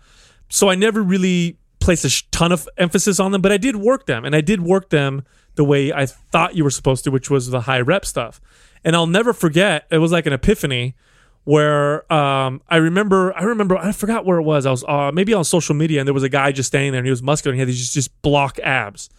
[0.50, 4.06] So I never really placed a ton of emphasis on them, but I did work
[4.06, 5.24] them, and I did work them
[5.56, 8.42] the way I thought you were supposed to, which was the high rep stuff.
[8.84, 9.86] And I'll never forget.
[9.92, 10.96] It was like an epiphany
[11.46, 13.38] where um, I remember.
[13.38, 13.78] I remember.
[13.78, 14.66] I forgot where it was.
[14.66, 17.00] I was uh, maybe on social media, and there was a guy just standing there,
[17.00, 19.10] and he was muscular, and he had these just, just block abs.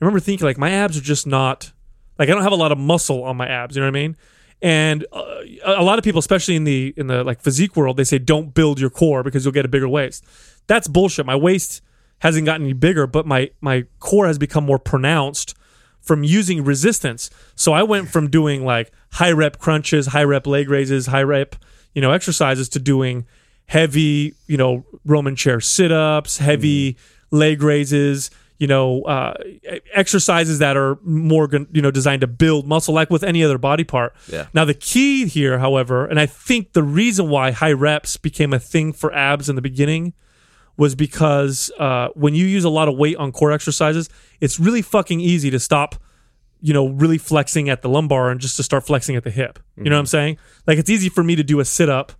[0.00, 1.72] I remember thinking like my abs are just not
[2.18, 3.76] like I don't have a lot of muscle on my abs.
[3.76, 4.16] You know what I mean?
[4.60, 8.04] And uh, a lot of people, especially in the in the like physique world, they
[8.04, 10.24] say don't build your core because you'll get a bigger waist.
[10.66, 11.26] That's bullshit.
[11.26, 11.80] My waist
[12.20, 15.54] hasn't gotten any bigger, but my my core has become more pronounced
[16.00, 17.30] from using resistance.
[17.54, 21.54] So I went from doing like high rep crunches, high rep leg raises, high rep,
[21.94, 23.26] you know, exercises to doing
[23.66, 26.96] heavy, you know, Roman chair sit ups, heavy
[27.30, 29.34] leg raises, you know, uh,
[29.94, 33.84] exercises that are more, you know, designed to build muscle like with any other body
[33.84, 34.14] part.
[34.30, 34.48] Yeah.
[34.52, 38.58] Now, the key here, however, and I think the reason why high reps became a
[38.58, 40.12] thing for abs in the beginning
[40.76, 44.08] was because uh, when you use a lot of weight on core exercises,
[44.40, 45.94] it's really fucking easy to stop,
[46.60, 49.60] you know, really flexing at the lumbar and just to start flexing at the hip.
[49.76, 50.38] You know what I'm saying?
[50.66, 52.12] Like it's easy for me to do a sit up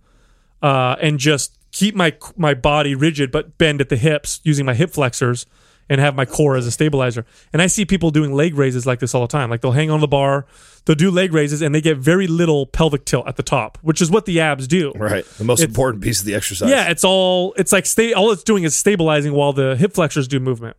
[0.61, 4.73] uh, and just keep my my body rigid but bend at the hips using my
[4.73, 5.45] hip flexors
[5.89, 7.25] and have my core as a stabilizer.
[7.51, 9.49] And I see people doing leg raises like this all the time.
[9.49, 10.45] Like they'll hang on the bar,
[10.85, 14.01] they'll do leg raises, and they get very little pelvic tilt at the top, which
[14.01, 14.91] is what the abs do.
[14.95, 15.25] Right.
[15.37, 16.69] The most It's- important piece of the exercise.
[16.69, 18.13] Yeah, it's all it's like stay.
[18.13, 20.77] All it's doing is stabilizing while the hip flexors do movement,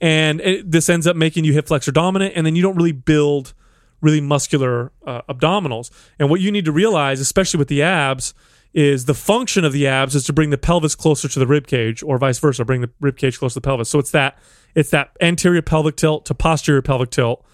[0.00, 2.92] and it, this ends up making you hip flexor dominant, and then you don't really
[2.92, 3.52] build
[4.00, 5.90] really muscular uh, abdominals.
[6.18, 8.34] And what you need to realize, especially with the abs,
[8.74, 11.66] is the function of the abs is to bring the pelvis closer to the rib
[11.66, 13.88] cage, or vice versa, bring the rib cage closer to the pelvis.
[13.88, 14.38] So it's that
[14.74, 17.44] it's that anterior pelvic tilt to posterior pelvic tilt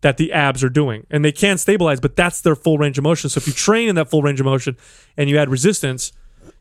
[0.00, 1.06] that the abs are doing.
[1.10, 3.30] And they can stabilize, but that's their full range of motion.
[3.30, 4.76] So if you train in that full range of motion
[5.16, 6.12] and you add resistance,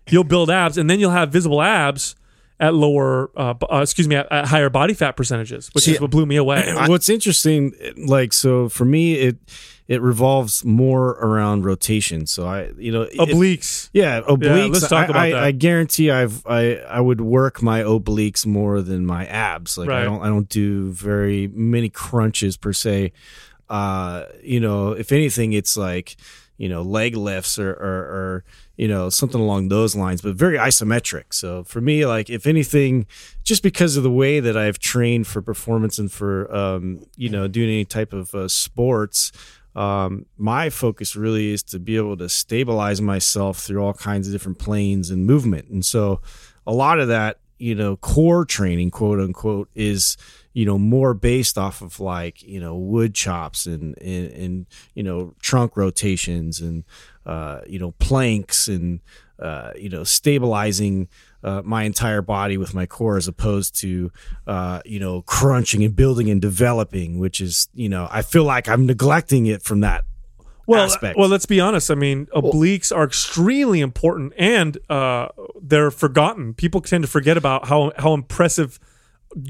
[0.07, 2.15] you'll build abs and then you'll have visible abs
[2.61, 5.99] at lower, uh, uh, excuse me, at, at higher body fat percentages, which See, is
[5.99, 6.71] what blew me away.
[6.87, 9.37] What's interesting, like, so for me, it
[9.87, 12.25] it revolves more around rotation.
[12.25, 13.89] So I, you know, it- Obliques.
[13.91, 14.73] yeah, obliques.
[14.73, 15.43] let's talk I, about I, that.
[15.43, 19.77] I guarantee I've I I would work my obliques more than my abs.
[19.77, 23.11] Like I don't I don't do very many crunches per se.
[23.69, 26.15] Uh, you know, if anything, it's like
[26.61, 28.43] you know leg lifts or, or or
[28.77, 31.33] you know something along those lines, but very isometric.
[31.33, 33.07] So for me, like if anything,
[33.43, 37.47] just because of the way that I've trained for performance and for um, you know
[37.47, 39.31] doing any type of uh, sports
[39.75, 44.33] um, my focus really is to be able to stabilize myself through all kinds of
[44.33, 45.69] different planes and movement.
[45.69, 46.21] And so
[46.67, 50.17] a lot of that, you know, core training, quote unquote, is,
[50.53, 55.03] you know, more based off of like, you know, wood chops and, and, and you
[55.03, 56.83] know, trunk rotations and,
[57.25, 58.99] uh, you know, planks and,
[59.39, 61.07] uh, you know, stabilizing
[61.43, 64.11] uh, my entire body with my core as opposed to,
[64.45, 68.67] uh, you know, crunching and building and developing, which is, you know, I feel like
[68.67, 70.05] I'm neglecting it from that
[70.67, 71.17] well, aspect.
[71.17, 71.89] well, let's be honest.
[71.89, 75.29] I mean, obliques are extremely important, and uh,
[75.61, 76.53] they're forgotten.
[76.53, 78.79] People tend to forget about how how impressive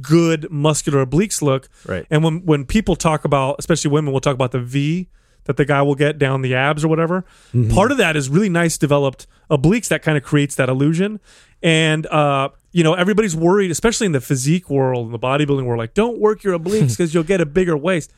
[0.02, 1.70] good muscular obliques look.
[1.86, 2.06] Right.
[2.10, 5.10] And when when people talk about, especially women, will talk about the V
[5.46, 7.26] that the guy will get down the abs or whatever.
[7.54, 7.72] Mm-hmm.
[7.72, 11.20] Part of that is really nice developed obliques that kind of creates that illusion.
[11.63, 15.80] And uh, you know, everybody's worried, especially in the physique world, in the bodybuilding world,
[15.80, 18.12] like don't work your obliques because you'll get a bigger waist.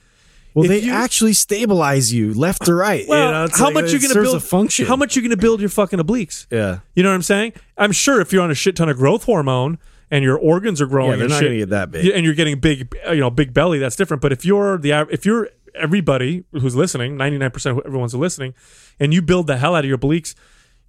[0.54, 3.06] Well, If they you- actually stabilize you left to right.
[3.08, 4.36] Well, you know, how like much you gonna build?
[4.36, 4.86] a function?
[4.86, 6.46] How much you gonna build your fucking obliques?
[6.52, 6.80] Yeah.
[6.96, 7.54] You know what I'm saying?
[7.78, 9.80] I'm sure if you're on a shit ton of growth hormone
[10.14, 12.06] and your organs are growing, Yeah, they're and not shit, gonna get that big.
[12.16, 13.80] and you're getting big, you know, big belly.
[13.80, 14.22] That's different.
[14.22, 18.54] But if you're the if you're everybody who's listening, 99 percent of everyone's listening,
[19.00, 20.36] and you build the hell out of your obliques,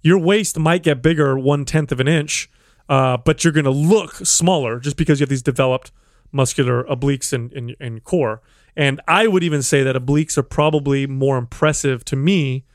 [0.03, 2.49] your waist might get bigger one tenth of an inch,
[2.89, 5.91] uh, but you're gonna look smaller just because you have these developed
[6.31, 8.41] muscular obliques and, and, and core.
[8.75, 12.65] And I would even say that obliques are probably more impressive to me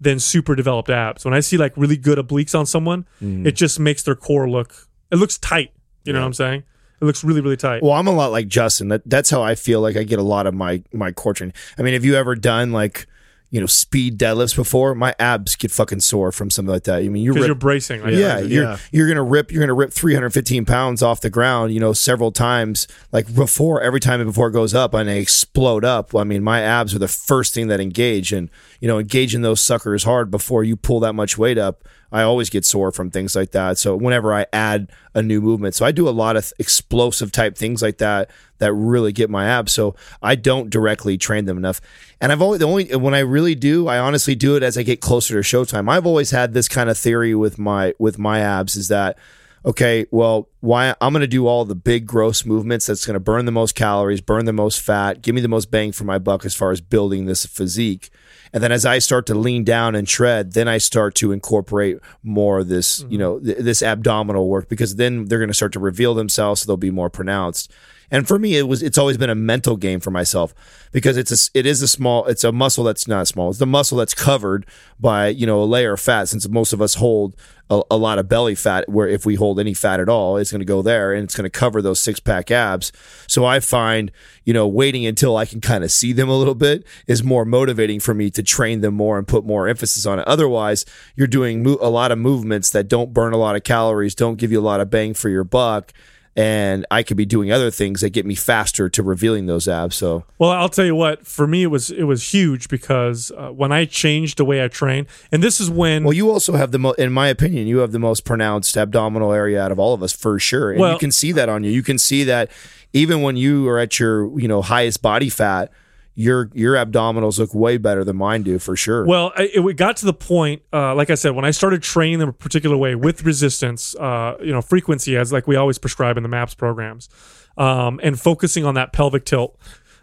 [0.00, 1.24] than super developed abs.
[1.24, 3.44] When I see like really good obliques on someone, Mm.
[3.44, 5.72] it just makes their core look it looks tight.
[6.04, 6.64] You know what I'm saying?
[7.00, 7.82] It looks really really tight.
[7.82, 8.88] Well, I'm a lot like Justin.
[8.88, 11.54] That that's how I feel like I get a lot of my my core training.
[11.78, 13.06] I mean, have you ever done like
[13.50, 14.96] you know speed deadlifts before?
[14.96, 16.98] My abs get fucking sore from something like that.
[16.98, 18.02] I mean, you Because rip, you're bracing.
[18.02, 18.78] Like yeah, you're yeah.
[18.90, 22.88] you're gonna rip you're gonna rip 315 pounds off the ground, you know, several times.
[23.12, 26.16] Like before, every time before it goes up and they explode up.
[26.16, 29.60] I mean, my abs are the first thing that engage, and you know, engaging those
[29.60, 31.84] suckers hard before you pull that much weight up.
[32.10, 33.76] I always get sore from things like that.
[33.76, 37.56] So whenever I add a new movement, so I do a lot of explosive type
[37.56, 39.72] things like that that really get my abs.
[39.72, 41.80] So I don't directly train them enough.
[42.20, 44.82] And I've always the only when I really do, I honestly do it as I
[44.82, 45.90] get closer to showtime.
[45.90, 49.18] I've always had this kind of theory with my with my abs is that
[49.64, 53.20] okay, well, why I'm going to do all the big gross movements that's going to
[53.20, 56.18] burn the most calories, burn the most fat, give me the most bang for my
[56.18, 58.10] buck as far as building this physique.
[58.52, 61.98] And then as I start to lean down and tread, then I start to incorporate
[62.22, 63.18] more of this, you mm-hmm.
[63.18, 66.66] know, th- this abdominal work because then they're going to start to reveal themselves, so
[66.66, 67.72] they'll be more pronounced.
[68.10, 70.54] And for me, it was it's always been a mental game for myself
[70.92, 73.50] because it's a it is a small it's a muscle that's not small.
[73.50, 74.66] It's the muscle that's covered
[74.98, 76.28] by you know a layer of fat.
[76.28, 77.36] Since most of us hold
[77.68, 80.50] a, a lot of belly fat, where if we hold any fat at all, it's
[80.50, 82.92] going to go there and it's going to cover those six pack abs.
[83.26, 84.10] So I find
[84.44, 87.44] you know waiting until I can kind of see them a little bit is more
[87.44, 90.26] motivating for me to train them more and put more emphasis on it.
[90.26, 94.14] Otherwise, you're doing mo- a lot of movements that don't burn a lot of calories,
[94.14, 95.92] don't give you a lot of bang for your buck
[96.36, 99.96] and I could be doing other things that get me faster to revealing those abs.
[99.96, 101.26] So, Well, I'll tell you what.
[101.26, 104.68] For me, it was it was huge because uh, when I changed the way I
[104.68, 107.78] train, and this is when well, you also have the mo- in my opinion, you
[107.78, 110.92] have the most pronounced abdominal area out of all of us for sure, and Well-
[110.92, 111.70] you can see that on you.
[111.70, 112.50] You can see that
[112.92, 115.70] even when you are at your you know highest body fat.
[116.20, 119.06] Your your abdominals look way better than mine do for sure.
[119.06, 122.18] Well, I, it got to the point, uh, like I said, when I started training
[122.18, 126.16] them a particular way with resistance, uh, you know, frequency as like we always prescribe
[126.16, 127.08] in the MAPS programs,
[127.56, 129.56] um, and focusing on that pelvic tilt.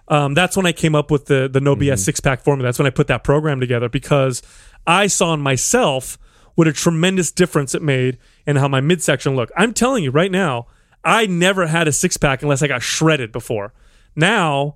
[0.07, 2.69] Um, that's when I came up with the the No BS six pack formula.
[2.69, 4.41] That's when I put that program together because
[4.87, 6.17] I saw in myself
[6.53, 9.51] what a tremendous difference it made in how my midsection looked.
[9.57, 10.67] I'm telling you right now,
[11.03, 13.73] I never had a six pack unless I got shredded before.
[14.15, 14.75] Now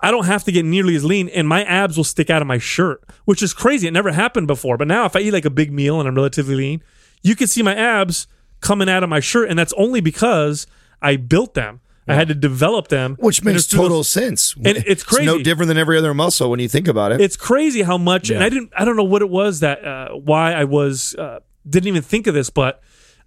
[0.00, 2.46] I don't have to get nearly as lean, and my abs will stick out of
[2.48, 3.88] my shirt, which is crazy.
[3.88, 4.76] It never happened before.
[4.76, 6.82] But now, if I eat like a big meal and I'm relatively lean,
[7.22, 8.26] you can see my abs
[8.60, 10.66] coming out of my shirt, and that's only because
[11.02, 11.80] I built them.
[12.10, 14.54] I had to develop them, which makes total those- sense.
[14.64, 15.24] And it's crazy.
[15.24, 17.20] It's no different than every other muscle when you think about it.
[17.20, 18.72] It's crazy how much, and I didn't.
[18.74, 22.26] I don't know what it was that uh, why I was uh, didn't even think
[22.26, 22.80] of this, but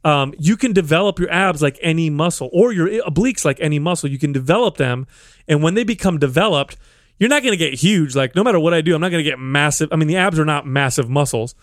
[0.03, 4.09] um, you can develop your abs like any muscle, or your obliques like any muscle.
[4.09, 5.07] You can develop them,
[5.47, 6.77] and when they become developed,
[7.19, 8.15] you're not going to get huge.
[8.15, 9.89] Like no matter what I do, I'm not going to get massive.
[9.91, 11.55] I mean, the abs are not massive muscles,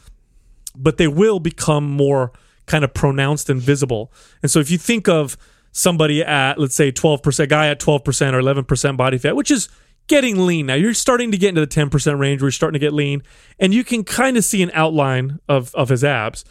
[0.77, 2.33] but they will become more
[2.67, 4.13] kind of pronounced and visible.
[4.43, 5.37] And so if you think of
[5.73, 9.69] somebody at let's say 12% guy at 12% or 11% body fat, which is
[10.07, 10.75] getting lean now.
[10.75, 13.23] You're starting to get into the 10% range where you're starting to get lean
[13.59, 16.45] and you can kind of see an outline of of his abs.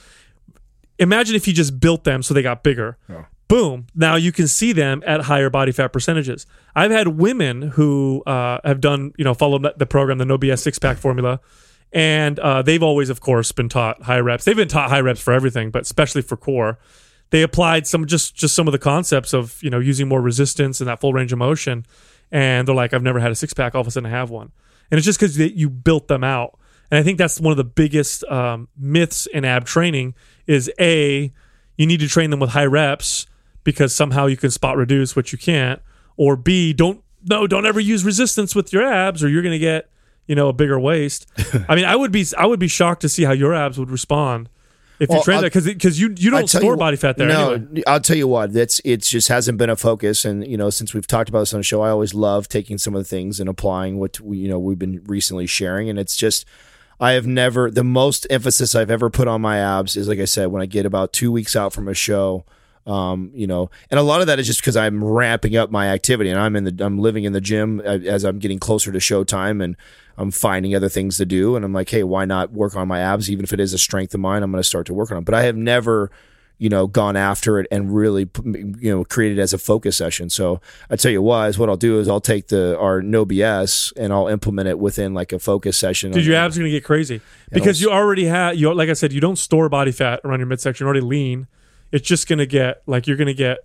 [0.99, 2.97] Imagine if you just built them so they got bigger.
[3.47, 3.87] Boom.
[3.95, 6.45] Now you can see them at higher body fat percentages.
[6.75, 10.59] I've had women who uh, have done, you know, followed the program, the No BS
[10.59, 11.39] six pack formula,
[11.93, 14.43] and uh, they've always, of course, been taught high reps.
[14.43, 16.77] They've been taught high reps for everything, but especially for core.
[17.29, 20.81] They applied some just just some of the concepts of you know using more resistance
[20.81, 21.85] and that full range of motion,
[22.31, 23.75] and they're like, I've never had a six pack.
[23.75, 24.51] All of a sudden, I have one,
[24.91, 26.57] and it's just because you built them out.
[26.89, 30.15] And I think that's one of the biggest um, myths in ab training
[30.47, 31.31] is a
[31.77, 33.27] you need to train them with high reps
[33.63, 35.81] because somehow you can spot reduce, which you can't,
[36.15, 39.59] or b don't no don't ever use resistance with your abs or you're going to
[39.59, 39.89] get
[40.25, 41.27] you know a bigger waist.
[41.69, 43.91] I mean, I would be I would be shocked to see how your abs would
[43.91, 44.49] respond
[44.99, 47.27] if you train I'll- that because because you you don't store you- body fat there
[47.27, 47.83] No, anyway.
[47.85, 48.53] I'll tell you what.
[48.53, 49.01] That's it.
[49.03, 51.63] Just hasn't been a focus, and you know, since we've talked about this on the
[51.63, 54.57] show, I always love taking some of the things and applying what we, you know
[54.57, 56.45] we've been recently sharing, and it's just.
[56.99, 60.25] I have never the most emphasis I've ever put on my abs is like I
[60.25, 62.43] said when I get about two weeks out from a show,
[62.87, 65.89] um, you know, and a lot of that is just because I'm ramping up my
[65.89, 68.91] activity and I'm in the I'm living in the gym uh, as I'm getting closer
[68.91, 69.75] to showtime and
[70.17, 72.99] I'm finding other things to do and I'm like, hey, why not work on my
[72.99, 74.41] abs even if it is a strength of mine?
[74.41, 75.25] I'm going to start to work on it.
[75.25, 76.09] But I have never
[76.57, 80.29] you know, gone after it and really, you know, created as a focus session.
[80.29, 83.25] So I tell you what is what I'll do is I'll take the our no
[83.25, 86.11] BS and I'll implement it within like a focus session.
[86.11, 89.13] Dude, your abs are gonna get crazy because you already have you like I said,
[89.13, 90.85] you don't store body fat around your midsection.
[90.85, 91.47] You're already lean.
[91.91, 93.59] It's just gonna get like you're gonna get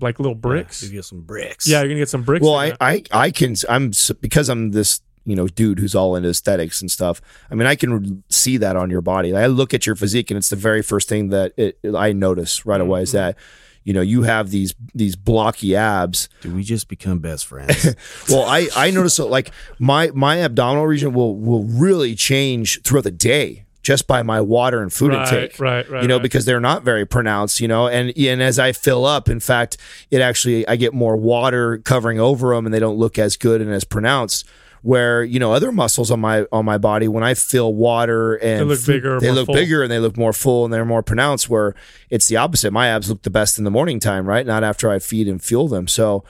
[0.00, 0.82] like little bricks.
[0.82, 1.66] You get some bricks.
[1.66, 2.44] Yeah, you're gonna get some bricks.
[2.44, 2.76] Well, I, there.
[2.80, 6.90] I I can I'm because I'm this you know dude who's all into aesthetics and
[6.90, 7.20] stuff.
[7.50, 9.36] I mean, I can see that on your body.
[9.36, 12.64] I look at your physique, and it's the very first thing that it, I notice
[12.66, 13.02] right away Mm-hmm.
[13.04, 13.36] is that
[13.84, 17.94] you know you have these these blocky abs do we just become best friends?
[18.28, 23.04] well, I I notice that like my my abdominal region will will really change throughout
[23.04, 25.58] the day just by my water and food Right, intake.
[25.58, 26.22] right, right, You know, right.
[26.22, 27.60] because they're not very pronounced.
[27.60, 29.78] You know, and and as I fill up, in fact,
[30.10, 33.60] it actually I get more water covering over them, and they don't look as good
[33.62, 34.44] and as pronounced.
[34.82, 38.60] Where you know other muscles on my on my body, when I fill water and
[38.60, 39.54] They look bigger, they look full.
[39.54, 41.48] bigger and they look more full and they're more pronounced.
[41.48, 41.74] Where
[42.10, 42.72] it's the opposite.
[42.72, 44.46] My abs look the best in the morning time, right?
[44.46, 45.88] Not after I feed and fuel them.
[45.88, 46.24] So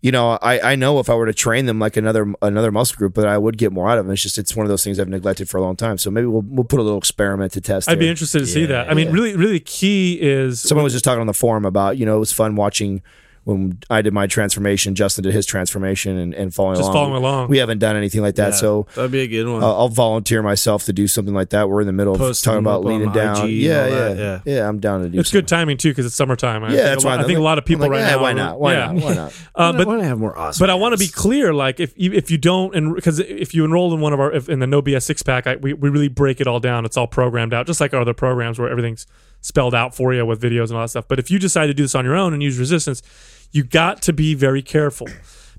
[0.00, 2.96] you know, I, I know if I were to train them like another another muscle
[2.96, 4.12] group, but I would get more out of them.
[4.12, 5.98] It's just it's one of those things I've neglected for a long time.
[5.98, 7.88] So maybe we'll we'll put a little experiment to test.
[7.88, 8.88] I'd be interested to see that.
[8.88, 9.12] I mean, yeah.
[9.12, 12.20] really, really key is Someone was just talking on the forum about you know it
[12.20, 13.02] was fun watching
[13.48, 16.94] when I did my transformation, Justin did his transformation, and, and following Just along.
[16.94, 17.48] following along.
[17.48, 19.62] We haven't done anything like that, Yeah, so that'd be a good one.
[19.62, 21.68] uh, I'll volunteer myself to do something like that.
[21.70, 23.40] We're in the middle of talking about leaning down.
[23.42, 25.18] and Yeah, yeah, that, yeah, I'm down to do.
[25.18, 26.62] It's good timing too because it's summertime.
[26.62, 28.00] I Yeah, think that's a lot, why I think a lot of people like, right
[28.00, 28.20] yeah, now.
[28.22, 28.60] Why are- not?
[28.60, 28.92] Why yeah.
[28.92, 28.94] not?
[29.02, 29.32] Why not?
[29.54, 30.62] Uh, but why not have more awesome?
[30.62, 33.54] But I want to be clear, like if you, if you don't, and because if
[33.54, 35.72] you enroll in one of our if, in the No BS six pack, I, we
[35.72, 36.84] we really break it all down.
[36.84, 39.06] It's all programmed out, just like our other programs where everything's
[39.40, 41.06] spelled out for you with videos and all that stuff.
[41.08, 43.02] But if you decide to do this on your own and use resistance,
[43.50, 45.08] you got to be very careful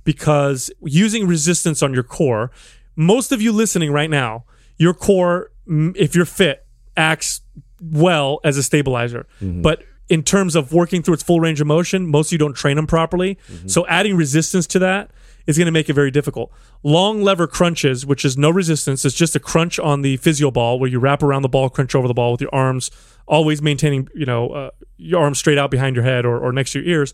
[0.03, 2.51] because using resistance on your core,
[2.95, 4.45] most of you listening right now,
[4.77, 6.65] your core, if you're fit,
[6.97, 7.41] acts
[7.81, 9.25] well as a stabilizer.
[9.61, 12.55] But in terms of working through its full range of motion, most of you don't
[12.55, 13.37] train them properly.
[13.67, 15.11] So adding resistance to that
[15.45, 16.51] is going to make it very difficult.
[16.83, 20.79] Long lever crunches, which is no resistance, it's just a crunch on the physio ball
[20.79, 22.89] where you wrap around the ball, crunch over the ball with your arms,
[23.27, 26.71] always maintaining, you know, uh, your arms straight out behind your head or, or next
[26.73, 27.13] to your ears.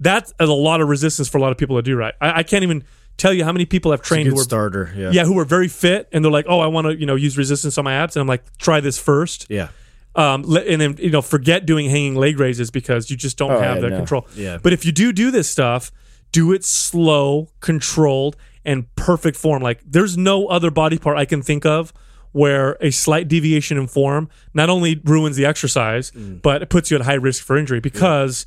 [0.00, 2.14] That's a lot of resistance for a lot of people to do right.
[2.20, 2.84] I, I can't even
[3.16, 4.92] tell you how many people have trained who are starter.
[4.96, 5.10] Yeah.
[5.12, 7.38] yeah, who are very fit and they're like, oh, I want to, you know, use
[7.38, 9.68] resistance on my abs, and I'm like, try this first, Yeah.
[10.16, 13.60] um, and then you know, forget doing hanging leg raises because you just don't Oh,
[13.60, 13.96] have yeah, the no.
[13.98, 14.26] control.
[14.34, 14.58] Yeah.
[14.62, 15.92] But if you do do this stuff,
[16.32, 19.62] do it slow, controlled, and perfect form.
[19.62, 21.92] Like there's no other body part I can think of
[22.32, 26.42] where a slight deviation in form not only ruins the exercise, Mm.
[26.42, 28.44] but it puts you at high risk for injury because.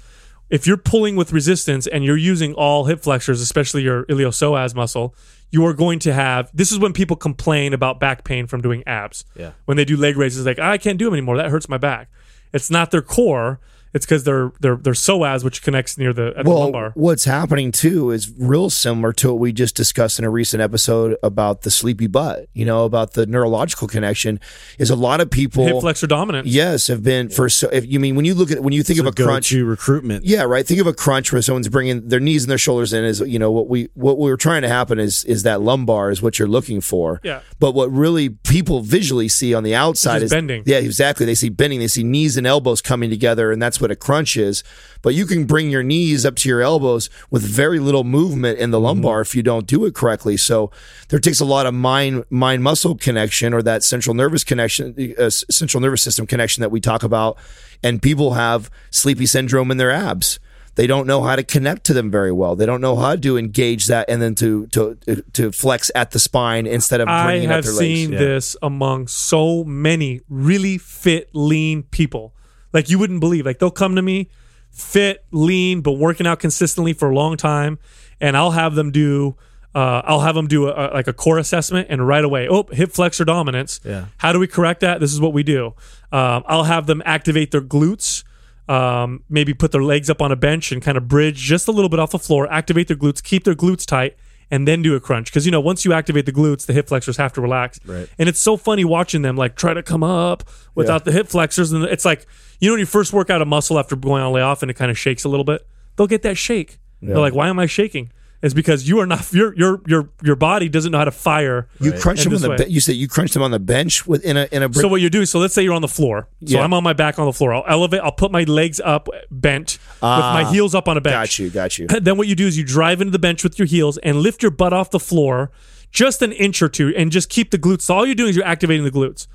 [0.50, 5.14] If you're pulling with resistance and you're using all hip flexors, especially your iliopsoas muscle,
[5.52, 6.50] you are going to have.
[6.54, 9.26] This is when people complain about back pain from doing abs.
[9.36, 9.52] Yeah.
[9.66, 11.38] When they do leg raises, like I can't do them anymore.
[11.38, 12.10] That hurts my back.
[12.54, 13.60] It's not their core.
[13.94, 16.92] It's because they're they're they're psoas, which connects near the at the Well, lumbar.
[16.96, 21.18] what's happening too is real similar to what we just discussed in a recent episode
[21.24, 22.48] about the sleepy butt.
[22.54, 24.40] You know, about the neurological connection.
[24.78, 26.48] Is a lot of people, Hip flexor dominant.
[26.48, 27.70] yes, have been for so.
[27.70, 30.26] If you mean when you look at when you think of a crunch, go-to recruitment.
[30.26, 30.66] Yeah, right.
[30.66, 33.04] Think of a crunch where someone's bringing their knees and their shoulders in.
[33.04, 36.22] Is you know what we what we're trying to happen is is that lumbar is
[36.22, 37.20] what you're looking for.
[37.24, 37.42] Yeah.
[37.60, 40.64] But what really people visually see on the outside is is bending.
[40.66, 41.26] Yeah, exactly.
[41.26, 41.80] They see bending.
[41.80, 44.64] They see knees and elbows coming together, and that's what a crunch is.
[45.02, 48.72] But you can bring your knees up to your elbows with very little movement in
[48.72, 50.38] the lumbar if you don't do it correctly.
[50.38, 50.72] So
[51.10, 55.30] there takes a lot of mind mind muscle connection or that central nervous connection, uh,
[55.30, 57.38] central nervous system connection that we talk about.
[57.84, 60.40] And people have sleepy syndrome in their abs.
[60.76, 62.56] They don't know how to connect to them very well.
[62.56, 64.96] They don't know how to engage that and then to to
[65.34, 67.78] to flex at the spine instead of I have their legs.
[67.78, 68.20] seen Yeah.
[68.20, 72.34] this among so many really fit, lean people.
[72.78, 73.46] Like you wouldn't believe.
[73.46, 74.30] Like they'll come to me,
[74.70, 77.80] fit, lean, but working out consistently for a long time,
[78.22, 79.36] and I'll have them do.
[79.76, 82.64] Uh, I'll have them do a, a- like a core assessment, and right away, oh,
[82.72, 83.80] hip flexor dominance.
[83.84, 84.06] Yeah.
[84.18, 85.00] How do we correct that?
[85.00, 85.74] This is what we do.
[86.12, 88.24] Um, I'll have them activate their glutes.
[88.70, 91.72] Um, maybe put their legs up on a bench and kind of bridge just a
[91.72, 92.52] little bit off the floor.
[92.52, 94.18] Activate their glutes, keep their glutes tight,
[94.50, 95.28] and then do a crunch.
[95.32, 97.80] Because you know, once you activate the glutes, the hip flexors have to relax.
[97.86, 98.10] Right.
[98.18, 100.44] And it's so funny watching them like try to come up
[100.76, 102.26] without the hip flexors, and it's like
[102.60, 104.76] you know when you first work out a muscle after going on layoff and it
[104.76, 105.68] kind of shakes a little bit.
[105.96, 106.80] They'll get that shake.
[107.02, 110.36] They're like, "Why am I shaking?" It's because you are not your your your your
[110.36, 111.68] body doesn't know how to fire.
[111.80, 112.58] You crunch them on the way.
[112.58, 114.88] be- you said you crunched them on the bench with in a in a So
[114.88, 115.26] what you're doing?
[115.26, 116.28] So let's say you're on the floor.
[116.46, 116.64] So Yeah.
[116.64, 117.54] I'm on my back on the floor.
[117.54, 118.02] I'll elevate.
[118.02, 121.14] I'll put my legs up, bent, with my ah, heels up on a bench.
[121.16, 121.88] got you got you.
[122.08, 124.42] Then what you do is you drive into the bench with your heels and lift
[124.44, 125.52] your butt off the floor
[125.92, 127.84] just an inch or two, and just keep the glutes.
[127.84, 129.28] So all you're doing is you're activating the glutes.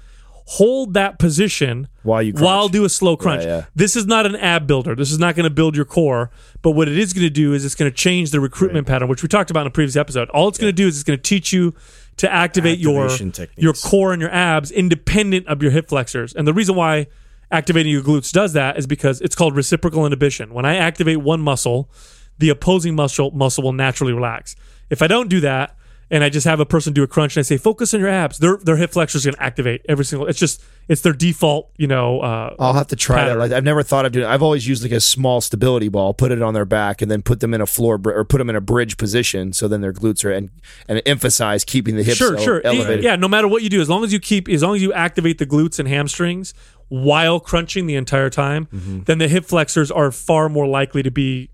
[0.46, 2.44] Hold that position While you crunch.
[2.44, 3.44] while do a slow crunch.
[3.44, 3.66] yeah.
[3.74, 4.94] This is not an ab builder.
[4.94, 6.31] This is not going to build your core.
[6.62, 9.09] But what it is going to do is it's going to change the recruitment pattern,
[9.09, 10.28] which we talked about in a previous episode.
[10.31, 11.74] All it's going to do is it's going to teach you
[12.18, 13.52] to activate your techniques.
[13.57, 16.35] your core and your abs independent of your hip flexors.
[16.35, 17.07] And the reason why
[17.50, 20.52] activating your glutes does that is because it's called reciprocal inhibition.
[20.52, 21.90] When I activate one muscle,
[22.38, 24.57] the opposing muscle muscle will naturally relax.
[24.90, 25.76] If I don't do that
[26.12, 28.09] and I just have a person do a crunch and I say focus on your
[28.11, 30.29] abs, their their hip flexors going to activate every single.
[30.29, 32.20] It's just it's their default, you know.
[32.20, 33.38] Uh, I'll have to try pattern.
[33.38, 33.40] that.
[33.40, 34.27] Like I've never thought of doing.
[34.27, 37.22] I've always used like a small stability ball, put it on their back, and then
[37.22, 39.53] put them in a floor br- or put them in a bridge position.
[39.53, 40.51] So then their glutes are and
[40.87, 42.61] and emphasize keeping the hips sure, ele- sure.
[42.64, 43.03] elevated.
[43.03, 44.92] Yeah, no matter what you do, as long as you keep, as long as you
[44.92, 46.53] activate the glutes and hamstrings
[46.88, 49.05] while crunching the entire time, Mm-hmm.
[49.05, 51.48] then the hip flexors are far more likely to be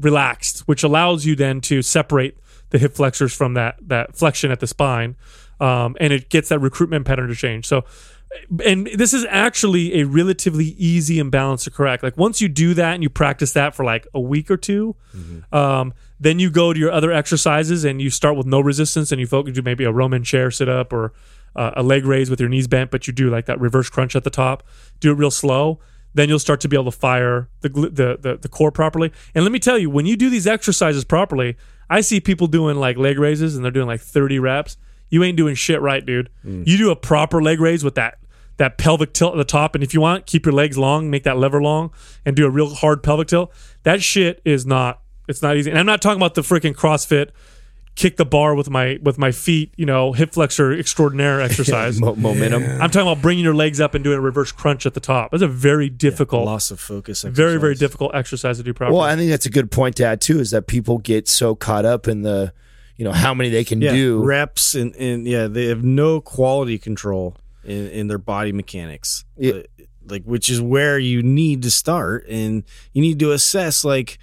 [0.00, 2.36] relaxed, which allows you then to separate
[2.72, 5.14] the hip flexors from that that flexion at the spine,
[5.60, 7.66] um, and it gets that recruitment pattern to change.
[7.66, 7.84] So.
[8.64, 12.02] And this is actually a relatively easy imbalance to correct.
[12.02, 14.96] Like once you do that and you practice that for like a week or 2
[15.52, 19.20] um, then you go to your other exercises and you start with no resistance and
[19.20, 21.12] you focus do maybe a Roman chair sit up or
[21.56, 24.16] uh, a leg raise with your knees bent, but you do like that reverse crunch
[24.16, 24.62] at the top.
[25.00, 25.80] Do it real slow.
[26.14, 29.12] Then you'll start to be able to fire the, the the the core properly.
[29.34, 31.56] And let me tell you, when you do these exercises properly,
[31.88, 34.76] I see people doing like leg raises and they're doing like 30 reps.
[35.10, 36.30] You ain't doing shit right, dude.
[36.44, 36.66] Mm.
[36.66, 38.18] You do a proper leg raise with that
[38.58, 41.24] that pelvic tilt at the top, and if you want, keep your legs long, make
[41.24, 41.90] that lever long,
[42.24, 43.52] and do a real hard pelvic tilt.
[43.82, 45.00] That shit is not.
[45.28, 45.70] It's not easy.
[45.70, 47.30] And I'm not talking about the freaking CrossFit
[47.94, 52.00] kick the bar with my with my feet, you know, hip flexor extraordinaire exercise.
[52.00, 52.62] Mo- momentum.
[52.64, 55.30] I'm talking about bringing your legs up and doing a reverse crunch at the top.
[55.30, 57.22] That's a very difficult, loss of focus.
[57.22, 58.98] very very difficult exercise to do properly.
[58.98, 60.40] Well, I think that's a good point to add too.
[60.40, 62.52] Is that people get so caught up in the,
[62.96, 64.22] you know, how many they can yeah, do.
[64.22, 69.24] reps and and yeah, they have no quality control in, in their body mechanics.
[69.36, 69.62] Yeah.
[70.04, 74.18] Like which is where you need to start and you need to assess like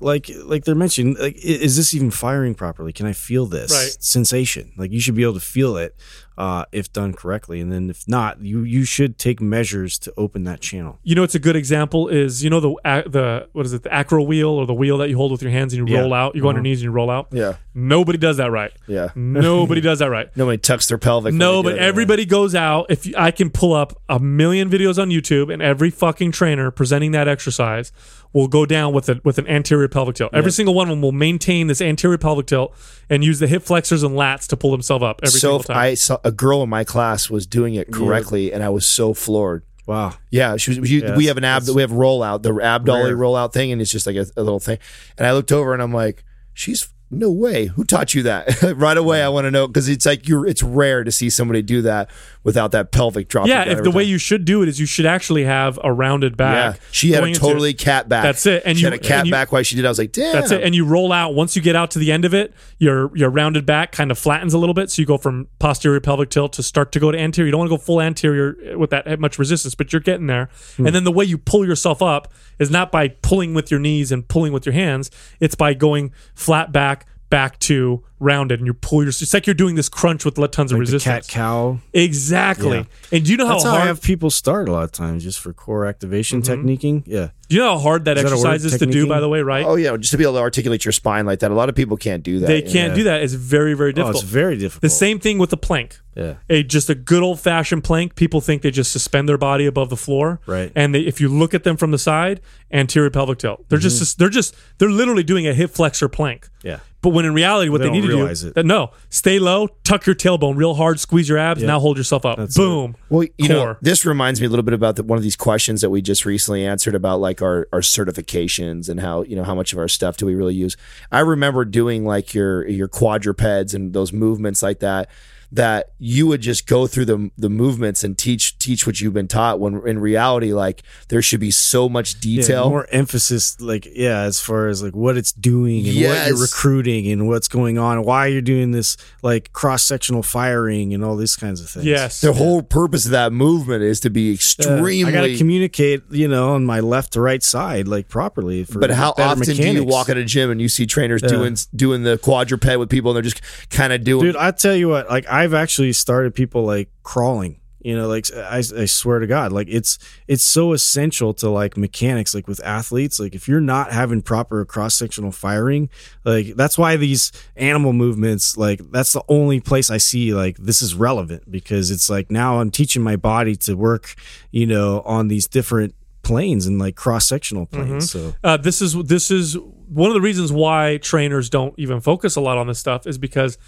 [0.00, 2.92] like like they're mentioning like is this even firing properly?
[2.92, 3.96] Can i feel this Right.
[4.02, 4.72] sensation?
[4.76, 5.94] Like you should be able to feel it
[6.38, 10.44] uh, if done correctly and then if not you you should take measures to open
[10.44, 13.64] that channel you know, it's a good example is you know the ac- the what
[13.64, 15.88] is it the acro wheel or the wheel that you hold with your hands and
[15.88, 16.00] you Yeah.
[16.02, 16.34] roll out.
[16.34, 16.62] You go on your Uh-huh.
[16.64, 17.28] knees and you roll out.
[17.32, 18.72] Yeah, Nobody does that right.
[18.86, 19.08] yeah.
[19.14, 20.28] Nobody does that right.
[20.36, 21.32] Nobody tucks their pelvic.
[21.34, 21.78] No, but it.
[21.78, 22.86] everybody goes out.
[22.90, 26.70] If you, I can pull up a million videos on YouTube, and every fucking trainer
[26.70, 27.92] presenting that exercise
[28.32, 30.34] will go down with a with an anterior pelvic tilt.
[30.34, 32.74] Every single one of them will maintain this anterior pelvic tilt
[33.08, 35.66] and use the hip flexors and lats to pull themselves up every so single if
[35.66, 35.76] time.
[35.76, 39.14] I saw a girl in my class was doing it correctly, and I was so
[39.14, 39.62] floored.
[39.86, 40.88] wow Yeah, she was.
[40.88, 41.62] She, Yeah, we have an ab.
[41.72, 44.58] We have rollout, the ab dolly rollout thing, and it's just like a, a little
[44.58, 44.78] thing.
[45.16, 47.66] And I looked over and I'm like, she's no way.
[47.66, 48.62] Who taught you that?
[48.76, 50.46] right away, I want to know because it's like you're.
[50.46, 52.10] It's rare to see somebody do that
[52.44, 53.48] without that pelvic drop.
[53.48, 56.32] yeah, if the way you should do it is you should actually have a rounded
[56.34, 56.36] Yeah,
[56.72, 56.80] back.
[56.92, 58.22] she had a going into- totally cat back.
[58.22, 58.62] That's it.
[58.64, 59.84] And she you- had a cat you- back while she did.
[59.84, 60.32] I was like, damn.
[60.32, 60.62] That's it.
[60.62, 61.34] And you roll out.
[61.34, 64.18] Once you get out to the end of it, your your rounded back kind of
[64.18, 64.90] flattens a little bit.
[64.90, 67.46] So you go from posterior pelvic tilt to start to go to anterior.
[67.46, 70.48] You don't want to go full anterior with that much resistance, but you're getting there.
[70.76, 70.86] Hmm.
[70.86, 74.12] And then the way you pull yourself up is not by pulling with your knees
[74.12, 75.10] and pulling with your hands.
[75.40, 79.10] It's by going flat back, back to rounded, and you pull your.
[79.10, 81.26] It's like you're doing this crunch with tons of like the resistance.
[81.26, 82.78] cat cow Exactly.
[82.78, 82.84] Yeah.
[83.16, 83.82] And do you know how that's how hard?
[83.82, 86.66] i have people start a lot of times just for core activation mm-hmm.
[86.66, 88.86] techniquing yeah do you know how hard that Is that a exercise word, is to
[88.86, 89.06] do?
[89.06, 89.64] By the way, right?
[89.64, 91.52] Oh yeah, just to be able to articulate your spine like that.
[91.52, 92.46] A lot of people can't do that.
[92.46, 93.22] they can't do that.
[93.22, 94.24] It's very very oh difficult.
[94.24, 96.00] it's very difficult the same thing with the plank.
[96.16, 98.16] yeah a just a good old fashioned plank.
[98.16, 100.72] People think they just suspend their body above the floor, Right.
[100.74, 102.40] And they, if you look at them from the side,
[102.72, 103.68] anterior pelvic tilt.
[103.68, 103.82] They're mm-hmm.
[103.88, 106.48] just they're just they're literally doing a hip flexor plank.
[106.64, 108.54] yeah But when in reality, what They they, need to realize do, it.
[108.54, 112.24] that no, stay low, tuck your tailbone real hard, squeeze your abs, now hold yourself
[112.24, 112.38] up.
[112.38, 112.96] That's Boom.
[113.08, 115.80] Well, you know, this reminds me a little bit about the, one of these questions
[115.80, 119.54] that we just recently answered about like our, our certifications and how you know how
[119.54, 120.76] much of our stuff do we really use.
[121.10, 125.08] I remember doing like your your quadrupeds and those movements like that.
[125.56, 129.28] That you would just go through the the movements and teach teach what you've been
[129.28, 129.58] taught.
[129.60, 132.70] When in reality, like there should be so much Yeah, detail.
[132.70, 137.10] more emphasis like yeah as far as like what it's doing and what you're recruiting
[137.10, 141.60] and what's going on why you're doing this like cross-sectional firing and all these kinds
[141.60, 142.20] of things Yes.
[142.20, 145.04] the whole purpose of that movement is to be Uh, extremely.
[145.04, 148.64] I gotta communicate, you know, on my left to right side, like properly.
[148.64, 151.22] For But how better often do you walk at a gym and you see trainers
[151.22, 153.40] doing doing the quadruped with people and they're just
[153.70, 154.26] kind of doing?
[154.26, 154.36] dude?
[154.36, 157.60] I tell you what, like I've actually started people like crawling.
[157.80, 161.76] You know, like I, I swear to God, like it's it's so essential to like
[161.76, 163.20] mechanics, like with athletes.
[163.20, 165.88] Like if you're not having proper cross sectional firing,
[166.24, 170.82] like that's why these animal movements, like that's the only place I see like this
[170.82, 174.16] is relevant because it's like now I'm teaching my body to work,
[174.50, 175.94] you know, on these different
[176.24, 178.10] planes and like cross sectional planes.
[178.10, 179.56] So uh, this is this is
[179.88, 183.16] one of the reasons why trainers don't even focus a lot on this stuff is
[183.16, 183.58] because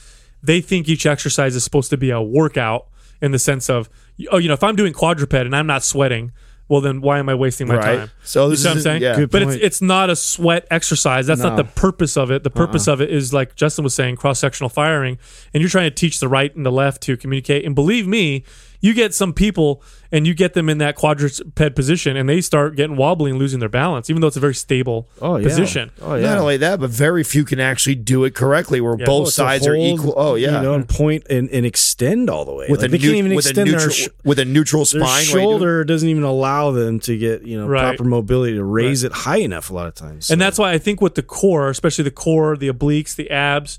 [0.43, 2.87] they think each exercise is supposed to be a workout
[3.21, 3.89] in the sense of
[4.31, 6.33] oh you know if I'm doing quadruped and I'm not sweating
[6.69, 7.97] well then why am I wasting my Right.
[7.99, 9.17] time So you this see what I'm is- saying yeah.
[9.17, 9.63] Good but it's point.
[9.63, 12.67] it's not a sweat exercise that's not the purpose of it the uh-uh.
[12.67, 15.19] purpose of it is like Justin was saying cross sectional firing
[15.53, 18.45] and you're trying to teach the right and the left to communicate and believe me
[18.81, 21.43] you get some people and you get them in that quadruped
[21.75, 24.55] position and they start getting wobbly and losing their balance even though it's a very
[24.55, 26.23] stable oh yeah, position oh yeah.
[26.29, 29.07] Not only that, but very few can actually do it correctly, where Yeah.
[29.07, 30.15] both Oh, to sides are equal.
[30.17, 32.67] Oh yeah, you know, and point and, and extend all the way.
[32.69, 34.85] with Like, a they neu- can't even with a neutral their, sh- with a neutral
[34.85, 35.01] their spine.
[35.03, 37.81] while you do shoulder doesn't even allow them to get you know Right.
[37.97, 40.31] proper mobility to raise it high enough a lot of times.
[40.31, 43.79] And that's why I think with the core, especially the core, the obliques, the abs,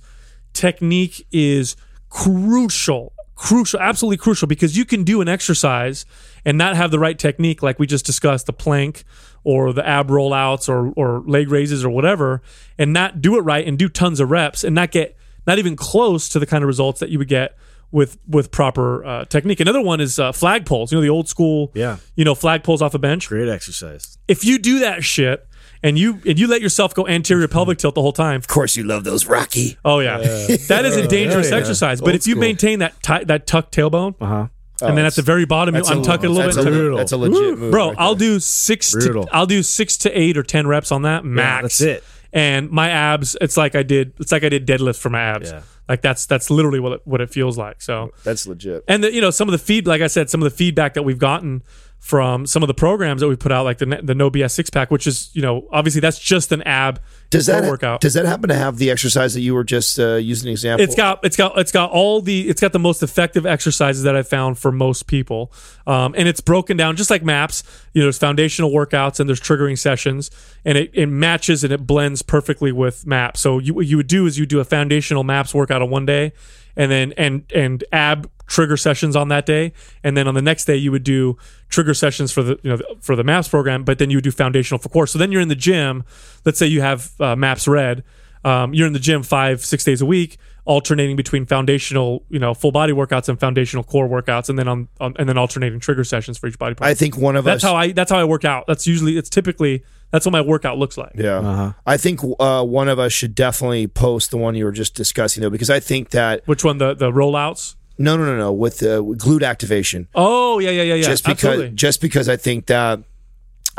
[0.53, 1.75] technique is
[2.09, 3.13] crucial.
[3.39, 6.05] Crucial, absolutely crucial because you can do an exercise
[6.43, 9.05] and not have the right technique, like we just discussed, the plank
[9.45, 12.41] or the ab rollouts or, or leg raises or whatever,
[12.77, 15.15] and not do it right and do tons of reps and not get
[15.47, 17.57] not even close to the kind of results that you would get
[17.91, 19.61] with with proper uh, technique.
[19.61, 20.91] Another one is uh, flag poles.
[20.91, 21.95] You know the old school, Yeah.
[22.17, 23.29] you know flag poles off a bench.
[23.29, 24.17] Great exercise.
[24.27, 25.47] If you do that shit
[25.83, 28.75] and you and you let yourself go anterior pelvic tilt the whole time, Of course,
[28.75, 29.77] you love those Rocky.
[29.85, 30.17] oh yeah,
[30.67, 31.57] that is a dangerous yeah.
[31.57, 31.99] exercise.
[32.01, 32.41] But Old if you school.
[32.41, 34.47] maintain that ti- that tucked tailbone, Uh huh.
[34.81, 36.69] and then at the very bottom you That's a- it a little that's bit, a,
[36.71, 36.97] Brutal.
[36.97, 37.87] That's a legit move, bro.
[37.89, 38.91] right I'll do six.
[38.91, 41.61] To, I'll do six to eight or ten reps on that max.
[41.79, 42.03] that's it.
[42.31, 44.13] And my abs, it's like I did.
[44.19, 45.51] It's like I did deadlift for my abs.
[45.51, 45.61] Yeah.
[45.87, 47.81] Like that's that's literally what it, what it feels like.
[47.81, 48.83] So That's legit.
[48.87, 50.93] and the, you know some of the feed, like I said, some of the feedback
[50.93, 51.63] that we've gotten
[51.99, 54.69] from some of the programs that we put out, like the the No BS six
[54.69, 58.01] pack, which is you know obviously that's just an ab Does that workout.
[58.01, 60.83] Does that happen to have the exercise that you were just uh, using an example?
[60.83, 64.15] It's got it's got it's got all the it's got the most effective exercises that
[64.15, 65.51] I found for most people,
[65.85, 67.63] um, and it's broken down just like maps.
[67.93, 70.31] You know, there's foundational workouts and there's triggering sessions,
[70.63, 73.41] and it, it matches and it blends perfectly with maps.
[73.41, 76.05] So you what you would do is you do a foundational maps workout on one
[76.05, 76.31] day,
[76.79, 79.73] and then and and ab trigger sessions on that day,
[80.03, 81.37] and then on the next day you would do
[81.69, 84.31] trigger sessions for the you know for the maps program, but then you would do
[84.31, 85.05] foundational for core.
[85.05, 86.03] So then you're in the gym.
[86.45, 88.03] Let's say you have uh, maps red
[88.43, 92.53] um, you're in the gym five six days a week alternating between foundational you know
[92.53, 96.03] full body workouts and foundational core workouts and then on, on and then alternating trigger
[96.03, 97.69] sessions for each body part I think one of us that's us.
[97.69, 100.77] how i that's how i work out that's usually it's typically that's what my workout
[100.77, 101.73] looks like Yeah, Uh-huh.
[101.85, 105.41] I think uh, one of us should definitely post the one you were just discussing
[105.41, 108.81] though, because I think that which one the the rollouts no, no, no, no, with
[108.81, 110.07] uh, glute activation.
[110.15, 112.99] oh yeah yeah yeah yeah just because, absolutely just because I think that.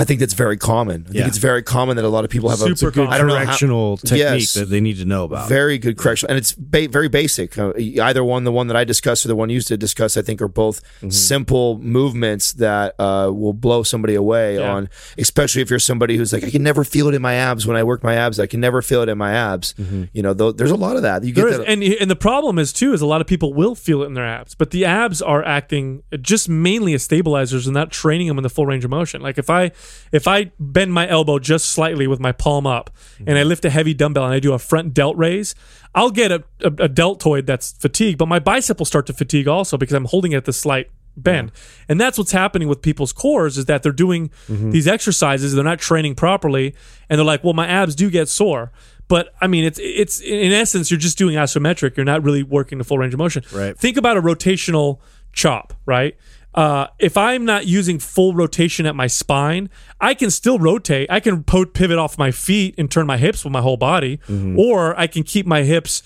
[0.00, 1.04] I think that's very common.
[1.08, 3.12] I think it's very common that a lot of people have Super a common.
[3.12, 4.54] I don't know how, Correctional technique Yes.
[4.54, 5.48] that they need to know about.
[5.48, 7.58] Very good correction, and it's ba- very basic.
[7.58, 10.16] Uh, either one, the one that I discussed or the one you used to discuss,
[10.16, 11.10] I think are both Mm-hmm.
[11.10, 14.58] simple movements that uh, will blow somebody away.
[14.58, 14.72] Yeah.
[14.72, 14.88] On
[15.18, 17.76] especially if you're somebody who's like, I can never feel it in my abs when
[17.76, 18.40] I work my abs.
[18.40, 19.74] I can never feel it in my abs.
[20.12, 21.24] You know, though, there's a lot of that.
[21.24, 21.52] You get Mm-hmm.
[21.52, 21.68] Is, that.
[21.68, 24.14] and and the problem is too is a lot of people will feel it in
[24.14, 28.38] their abs, but the abs are acting just mainly as stabilizers and not training them
[28.38, 29.20] in the full range of motion.
[29.20, 29.72] Like if I
[30.12, 33.48] if I bend my elbow just slightly with my palm up and I mm-hmm.
[33.48, 35.54] lift a heavy dumbbell and I do a front delt raise,
[35.94, 39.48] I'll get a, a, a deltoid that's fatigued, but my bicep will start to fatigue
[39.48, 41.52] also because I'm holding it at the slight bend.
[41.88, 44.70] And that's what's happening with people's cores is that they're doing mm-hmm.
[44.70, 46.74] these exercises, they're not training properly,
[47.08, 48.72] and they're like, well, my abs do get sore.
[49.08, 51.96] But I mean, it's it's in essence, you're just doing isometric.
[51.96, 53.42] You're not really working the full range of motion.
[53.52, 53.76] Right.
[53.76, 55.00] Think about a rotational
[55.32, 56.16] chop, right?
[56.54, 59.70] Uh, if I'm not using full rotation at my spine,
[60.00, 61.08] I can still rotate.
[61.10, 64.18] I can po- pivot off my feet and turn my hips with my whole body,
[64.56, 66.02] or I can keep my hips.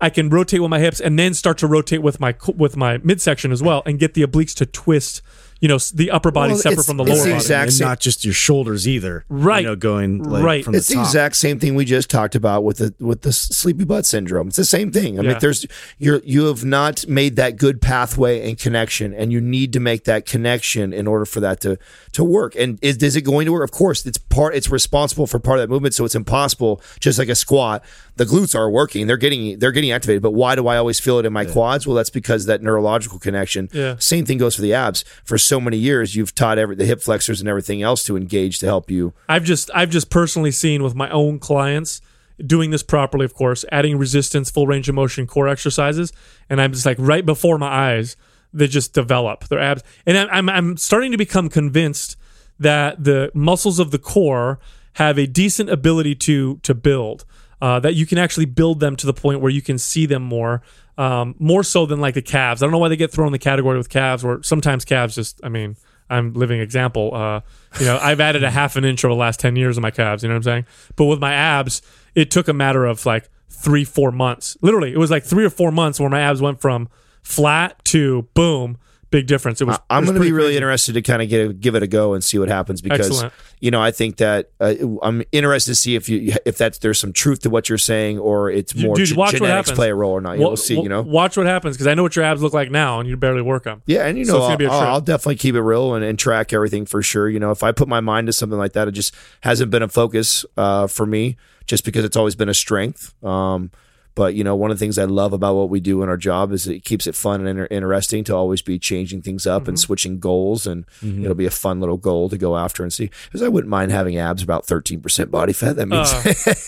[0.00, 2.98] I can rotate with my hips and then start to rotate with my with my
[2.98, 5.20] midsection as well, and get the obliques to twist.
[5.60, 7.32] You know, the upper body Well, separate from the lower the body.
[7.32, 9.24] exact and same- not just your shoulders either.
[9.28, 9.62] Right.
[9.62, 10.64] You know, going like Right.
[10.64, 11.06] from it's the the top.
[11.08, 14.48] exact same thing we just talked about with the with the sleepy butt syndrome.
[14.48, 15.18] It's the same thing.
[15.18, 15.30] I Yeah.
[15.30, 15.66] mean, there's
[15.98, 20.04] you're you have not made that good pathway and connection, and you need to make
[20.04, 21.76] that connection in order for that to
[22.12, 22.54] to work.
[22.56, 23.64] And is, is it going to work?
[23.64, 24.54] Of course, it's part.
[24.54, 26.80] It's responsible for part of that movement, so it's impossible.
[27.00, 27.82] Just like a squat,
[28.18, 29.06] the glutes are working.
[29.06, 30.22] They're getting they're getting activated.
[30.22, 31.86] But why do I always feel it in my quads?
[31.86, 33.68] Well, that's because that neurological connection.
[33.72, 33.96] Yeah.
[33.98, 35.04] Same thing goes for the abs.
[35.24, 38.58] For so many years, you've taught every the hip flexors and everything else to engage
[38.58, 39.14] to help you.
[39.28, 42.00] I've just I've just personally seen with my own clients
[42.44, 46.12] doing this properly, of course, adding resistance, full range of motion core exercises,
[46.50, 48.16] and I'm just like right before my eyes,
[48.52, 52.16] they just develop their abs, and I'm I'm, I'm starting to become convinced
[52.58, 54.58] that the muscles of the core
[54.94, 57.24] have a decent ability to to build.
[57.60, 60.22] Uh, that you can actually build them to the point where you can see them
[60.22, 60.62] more,
[60.96, 62.62] um, more so than like the calves.
[62.62, 65.16] I don't know why they get thrown in the category with calves, or sometimes calves
[65.16, 65.40] just.
[65.42, 65.76] I mean,
[66.08, 67.14] I'm living example.
[67.14, 67.40] Uh,
[67.80, 69.90] you know, I've added a half an inch over the last ten years of my
[69.90, 70.22] calves.
[70.22, 70.66] You know what I'm saying?
[70.96, 71.82] But with my abs,
[72.14, 74.56] it took a matter of like three, four months.
[74.60, 76.88] Literally, it was like three or four months where my abs went from
[77.22, 78.78] flat to boom,
[79.10, 79.60] big difference.
[79.60, 79.78] It was.
[79.90, 80.56] I'm going to be really crazy.
[80.56, 83.06] interested to kind of get a, give it a go and see what happens because
[83.10, 83.32] Excellent.
[83.60, 86.98] you know I think that uh, I'm interested to see if you if that's there's
[86.98, 90.12] some truth to what you're saying or it's more Dude, ge- genetics play a role
[90.12, 90.38] or not.
[90.38, 90.76] Wa- we'll see.
[90.76, 91.02] wa- You know.
[91.02, 93.42] watch what happens because I know what your abs look like now, and you barely
[93.42, 93.82] work them.
[93.86, 94.94] Yeah, and you So know, it's gonna be a I'll.
[94.94, 97.28] I'll definitely keep it real and, and track everything for sure.
[97.28, 99.82] You know, if I put my mind to something like that, it just hasn't been
[99.82, 101.36] a focus uh, for me,
[101.66, 103.12] just because it's always been a strength.
[103.24, 103.70] Um,
[104.14, 106.16] but you know, one of the things I love about what we do in our
[106.16, 109.62] job is it keeps it fun and inter- interesting to always be changing things up
[109.62, 109.68] Mm-hmm.
[109.70, 113.10] and switching goals, and it'll be a fun little goal to go after and see.
[113.26, 115.76] Because I wouldn't mind having abs about thirteen percent body fat.
[115.76, 116.12] That means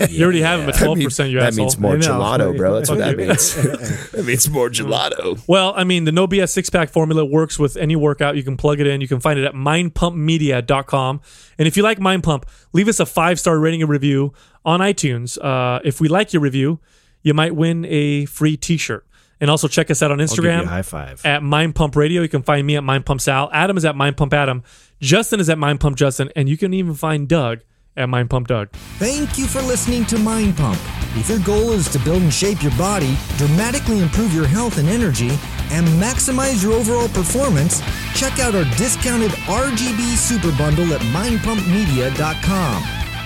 [0.00, 1.30] Uh, you already have them at that twelve percent.
[1.30, 2.74] You that means more gelato, bro.
[2.74, 3.54] That's what that means.
[4.12, 5.42] that means more gelato.
[5.48, 8.36] Well, I mean, the No BS six pack formula works with any workout.
[8.36, 9.00] You can plug it in.
[9.00, 11.20] You can find it at mindpumpmedia.com.
[11.58, 14.32] And if you like Mind Pump, leave us a five star rating and review
[14.64, 15.38] on iTunes.
[15.42, 16.80] Uh, if we like your review,
[17.22, 19.06] you might win a free t shirt.
[19.42, 21.24] And also check us out on I'll give you a Instagram high five.
[21.24, 22.20] at Mind Pump Radio.
[22.20, 23.48] You can find me at Mind Pump Sal.
[23.52, 24.62] Adam is at Mind Pump Adam.
[25.00, 26.30] Justin is at Mind Pump Justin.
[26.36, 27.60] And you can even find Doug
[27.96, 28.70] at Mind Pump Doug.
[28.98, 30.78] Thank you for listening to Mind Pump.
[31.16, 34.88] If your goal is to build and shape your body, dramatically improve your health and
[34.88, 35.30] energy,
[35.72, 37.80] and maximize your overall performance,
[38.14, 43.09] check out our discounted RGB Super Bundle at mindpumpmedia.com.